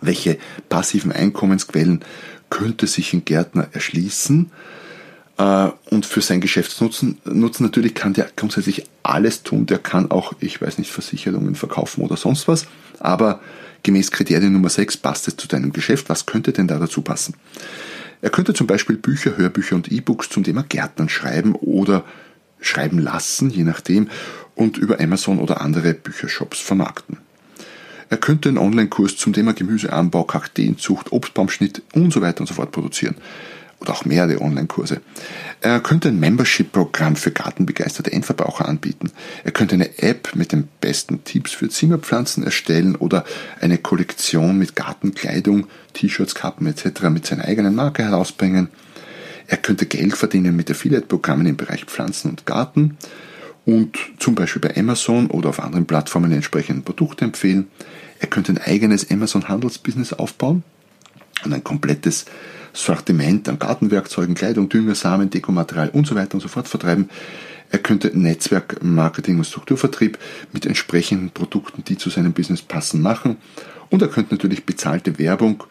welche 0.00 0.38
passiven 0.68 1.12
Einkommensquellen 1.12 2.04
könnte 2.50 2.86
sich 2.86 3.12
ein 3.12 3.24
Gärtner 3.24 3.68
erschließen? 3.72 4.50
Äh, 5.38 5.70
und 5.90 6.04
für 6.04 6.20
sein 6.20 6.40
Geschäftsnutzen 6.40 7.18
Nutzen 7.24 7.62
natürlich 7.62 7.94
kann 7.94 8.12
der 8.12 8.28
grundsätzlich 8.36 8.84
alles 9.02 9.42
tun. 9.42 9.66
Der 9.66 9.78
kann 9.78 10.10
auch, 10.10 10.34
ich 10.40 10.60
weiß 10.60 10.78
nicht, 10.78 10.90
Versicherungen 10.90 11.54
verkaufen 11.54 12.02
oder 12.02 12.16
sonst 12.16 12.48
was. 12.48 12.66
Aber 12.98 13.40
gemäß 13.84 14.10
Kriterien 14.10 14.52
Nummer 14.52 14.68
6 14.68 14.98
passt 14.98 15.28
es 15.28 15.36
zu 15.36 15.48
deinem 15.48 15.72
Geschäft. 15.72 16.08
Was 16.10 16.26
könnte 16.26 16.52
denn 16.52 16.68
da 16.68 16.78
dazu 16.78 17.00
passen? 17.00 17.34
Er 18.20 18.30
könnte 18.30 18.52
zum 18.52 18.66
Beispiel 18.66 18.96
Bücher, 18.96 19.36
Hörbücher 19.36 19.76
und 19.76 19.90
E-Books 19.90 20.28
zum 20.28 20.42
Thema 20.42 20.64
Gärtnern 20.64 21.08
schreiben 21.08 21.54
oder 21.54 22.04
schreiben 22.60 22.98
lassen, 22.98 23.48
je 23.48 23.62
nachdem, 23.62 24.08
und 24.56 24.76
über 24.76 24.98
Amazon 24.98 25.38
oder 25.38 25.60
andere 25.60 25.94
Büchershops 25.94 26.58
vermarkten. 26.58 27.18
Er 28.10 28.16
könnte 28.16 28.48
einen 28.48 28.58
Online-Kurs 28.58 29.16
zum 29.16 29.34
Thema 29.34 29.52
Gemüseanbau, 29.52 30.24
Kakteenzucht, 30.24 31.12
Obstbaumschnitt 31.12 31.82
und 31.92 32.12
so 32.12 32.20
weiter 32.20 32.40
und 32.40 32.48
so 32.48 32.54
fort 32.54 32.72
produzieren 32.72 33.14
oder 33.80 33.92
auch 33.92 34.04
mehrere 34.04 34.40
Online-Kurse. 34.40 35.00
Er 35.60 35.80
könnte 35.80 36.08
ein 36.08 36.20
Membership-Programm 36.20 37.16
für 37.16 37.30
gartenbegeisterte 37.30 38.12
Endverbraucher 38.12 38.68
anbieten. 38.68 39.10
Er 39.44 39.52
könnte 39.52 39.74
eine 39.74 39.98
App 39.98 40.34
mit 40.34 40.52
den 40.52 40.68
besten 40.80 41.24
Tipps 41.24 41.52
für 41.52 41.68
Zimmerpflanzen 41.68 42.44
erstellen 42.44 42.96
oder 42.96 43.24
eine 43.60 43.78
Kollektion 43.78 44.58
mit 44.58 44.76
Gartenkleidung, 44.76 45.66
T-Shirts, 45.94 46.34
Kappen 46.34 46.66
etc. 46.66 47.02
mit 47.10 47.26
seiner 47.26 47.44
eigenen 47.44 47.74
Marke 47.74 48.04
herausbringen. 48.04 48.68
Er 49.46 49.56
könnte 49.56 49.86
Geld 49.86 50.16
verdienen 50.16 50.56
mit 50.56 50.70
Affiliate-Programmen 50.70 51.46
im 51.46 51.56
Bereich 51.56 51.84
Pflanzen 51.86 52.30
und 52.30 52.46
Garten 52.46 52.98
und 53.64 53.98
zum 54.18 54.34
Beispiel 54.34 54.62
bei 54.62 54.76
Amazon 54.76 55.28
oder 55.28 55.48
auf 55.50 55.60
anderen 55.60 55.86
Plattformen 55.86 56.32
entsprechende 56.32 56.82
Produkte 56.82 57.24
empfehlen. 57.24 57.68
Er 58.20 58.28
könnte 58.28 58.52
ein 58.52 58.58
eigenes 58.58 59.10
Amazon-Handelsbusiness 59.10 60.12
aufbauen 60.12 60.64
und 61.44 61.52
ein 61.52 61.64
komplettes 61.64 62.26
Sortiment 62.72 63.48
an 63.48 63.58
Gartenwerkzeugen, 63.58 64.34
Kleidung, 64.34 64.68
Dünger, 64.68 64.94
Samen, 64.94 65.30
Dekomaterial 65.30 65.90
und 65.90 66.06
so 66.06 66.14
weiter 66.14 66.34
und 66.34 66.40
so 66.40 66.48
fort 66.48 66.68
vertreiben. 66.68 67.08
Er 67.70 67.78
könnte 67.78 68.16
Netzwerk, 68.18 68.82
Marketing 68.82 69.38
und 69.38 69.44
Strukturvertrieb 69.44 70.18
mit 70.52 70.64
entsprechenden 70.64 71.30
Produkten, 71.30 71.84
die 71.84 71.98
zu 71.98 72.08
seinem 72.08 72.32
Business 72.32 72.62
passen, 72.62 73.02
machen. 73.02 73.36
Und 73.90 74.02
er 74.02 74.08
könnte 74.08 74.34
natürlich 74.34 74.64
bezahlte 74.64 75.18
Werbung 75.18 75.64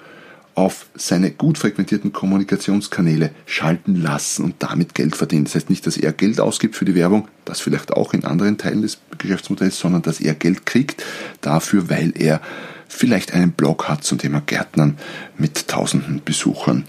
auf 0.57 0.87
seine 0.95 1.29
gut 1.29 1.59
frequentierten 1.59 2.13
Kommunikationskanäle 2.13 3.29
schalten 3.45 3.95
lassen 3.95 4.43
und 4.43 4.55
damit 4.57 4.95
Geld 4.95 5.15
verdienen. 5.15 5.45
Das 5.45 5.53
heißt 5.53 5.69
nicht, 5.69 5.85
dass 5.85 5.97
er 5.97 6.13
Geld 6.13 6.39
ausgibt 6.39 6.75
für 6.75 6.85
die 6.85 6.95
Werbung, 6.95 7.27
das 7.45 7.59
vielleicht 7.59 7.93
auch 7.93 8.13
in 8.13 8.25
anderen 8.25 8.57
Teilen 8.57 8.81
des 8.81 8.97
Geschäftsmodells, 9.19 9.77
sondern 9.77 10.01
dass 10.01 10.19
er 10.19 10.33
Geld 10.33 10.65
kriegt 10.65 11.03
dafür, 11.41 11.91
weil 11.91 12.11
er 12.15 12.41
vielleicht 12.87 13.33
einen 13.33 13.51
Blog 13.51 13.87
hat 13.89 14.03
zum 14.03 14.17
Thema 14.17 14.41
Gärtnern 14.45 14.97
mit 15.37 15.67
tausenden 15.67 16.21
Besuchern 16.23 16.85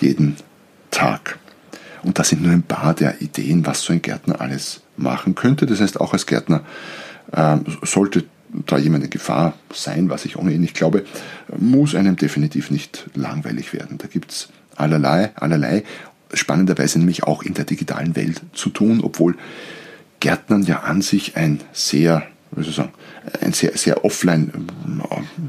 jeden 0.00 0.36
Tag. 0.90 1.38
Und 2.02 2.18
das 2.18 2.28
sind 2.28 2.42
nur 2.42 2.52
ein 2.52 2.62
paar 2.62 2.94
der 2.94 3.22
Ideen, 3.22 3.66
was 3.66 3.82
so 3.82 3.92
ein 3.92 4.02
Gärtner 4.02 4.40
alles 4.40 4.82
machen 4.96 5.34
könnte. 5.34 5.66
Das 5.66 5.80
heißt, 5.80 6.00
auch 6.00 6.12
als 6.12 6.26
Gärtner 6.26 6.62
äh, 7.32 7.56
sollte 7.82 8.24
da 8.66 8.78
jemand 8.78 9.04
in 9.04 9.10
Gefahr 9.10 9.54
sein, 9.72 10.10
was 10.10 10.24
ich 10.24 10.36
ohnehin 10.36 10.60
nicht 10.60 10.74
glaube, 10.74 11.04
muss 11.56 11.94
einem 11.94 12.16
definitiv 12.16 12.70
nicht 12.70 13.06
langweilig 13.14 13.72
werden. 13.72 13.98
Da 13.98 14.06
gibt 14.06 14.30
es 14.30 14.48
allerlei, 14.76 15.32
allerlei, 15.34 15.84
spannenderweise 16.32 16.98
nämlich 16.98 17.24
auch 17.24 17.42
in 17.42 17.54
der 17.54 17.64
digitalen 17.64 18.14
Welt 18.16 18.42
zu 18.52 18.70
tun, 18.70 19.00
obwohl 19.02 19.36
Gärtnern 20.20 20.62
ja 20.62 20.80
an 20.80 21.02
sich 21.02 21.36
ein 21.36 21.60
sehr 21.72 22.26
wie 22.56 22.64
soll 22.64 22.72
sagen, 22.72 22.92
ein 23.40 23.52
sehr, 23.52 23.76
sehr 23.76 24.04
offline 24.04 24.52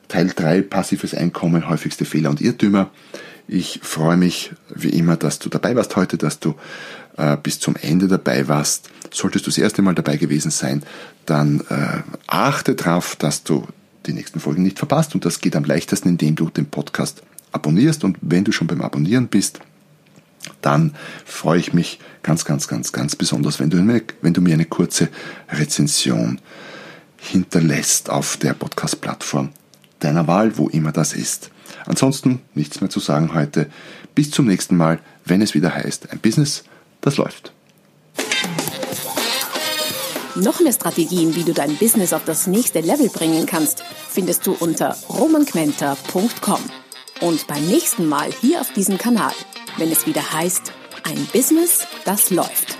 Teil 0.07 0.31
3, 0.35 0.63
passives 0.63 1.13
Einkommen, 1.13 1.69
häufigste 1.69 2.03
Fehler 2.03 2.31
und 2.31 2.41
Irrtümer. 2.41 2.89
Ich 3.47 3.79
freue 3.83 4.17
mich 4.17 4.53
wie 4.73 4.89
immer, 4.89 5.17
dass 5.17 5.37
du 5.37 5.47
dabei 5.47 5.75
warst 5.75 5.95
heute, 5.95 6.17
dass 6.17 6.39
du 6.39 6.55
äh, 7.15 7.37
bis 7.37 7.59
zum 7.59 7.75
Ende 7.75 8.07
dabei 8.07 8.47
warst. 8.47 8.89
Solltest 9.11 9.45
du 9.45 9.51
das 9.51 9.59
erste 9.59 9.83
Mal 9.83 9.93
dabei 9.93 10.17
gewesen 10.17 10.49
sein, 10.49 10.81
dann 11.27 11.61
äh, 11.69 12.01
achte 12.25 12.73
darauf, 12.73 13.15
dass 13.15 13.43
du 13.43 13.67
die 14.07 14.13
nächsten 14.13 14.39
Folgen 14.39 14.63
nicht 14.63 14.79
verpasst 14.79 15.13
und 15.13 15.23
das 15.23 15.39
geht 15.39 15.55
am 15.55 15.63
leichtesten, 15.63 16.09
indem 16.09 16.33
du 16.33 16.49
den 16.49 16.65
Podcast 16.65 17.21
abonnierst 17.51 18.03
und 18.03 18.17
wenn 18.21 18.45
du 18.45 18.51
schon 18.51 18.65
beim 18.65 18.81
Abonnieren 18.81 19.27
bist, 19.27 19.59
dann 20.61 20.95
freue 21.23 21.59
ich 21.59 21.71
mich 21.71 21.99
ganz, 22.23 22.45
ganz, 22.45 22.67
ganz, 22.67 22.93
ganz 22.93 23.15
besonders, 23.15 23.59
wenn 23.59 23.69
du, 23.69 23.77
wenn 24.23 24.33
du 24.33 24.41
mir 24.41 24.55
eine 24.55 24.65
kurze 24.65 25.09
Rezension 25.51 26.41
hinterlässt 27.17 28.09
auf 28.09 28.37
der 28.37 28.53
Podcast-Plattform 28.53 29.49
deiner 29.99 30.27
Wahl, 30.27 30.57
wo 30.57 30.69
immer 30.69 30.91
das 30.91 31.13
ist. 31.13 31.49
Ansonsten 31.85 32.41
nichts 32.53 32.81
mehr 32.81 32.89
zu 32.89 32.99
sagen 32.99 33.33
heute. 33.33 33.69
Bis 34.15 34.31
zum 34.31 34.47
nächsten 34.47 34.77
Mal, 34.77 34.99
wenn 35.25 35.41
es 35.41 35.53
wieder 35.53 35.73
heißt, 35.73 36.11
ein 36.11 36.19
Business, 36.19 36.63
das 37.01 37.17
läuft. 37.17 37.51
Noch 40.35 40.59
mehr 40.59 40.73
Strategien, 40.73 41.35
wie 41.35 41.43
du 41.43 41.53
dein 41.53 41.75
Business 41.77 42.13
auf 42.13 42.23
das 42.25 42.45
nächste 42.45 42.81
Level 42.81 43.09
bringen 43.09 43.47
kannst, 43.47 43.83
findest 44.09 44.45
du 44.45 44.53
unter 44.53 44.95
romanquenter.com. 45.09 46.59
Und 47.21 47.47
beim 47.47 47.65
nächsten 47.65 48.07
Mal 48.07 48.29
hier 48.41 48.61
auf 48.61 48.71
diesem 48.73 48.99
Kanal, 48.99 49.33
wenn 49.77 49.91
es 49.91 50.05
wieder 50.05 50.33
heißt, 50.33 50.71
Ein 51.03 51.27
Business, 51.31 51.87
das 52.05 52.29
läuft. 52.29 52.77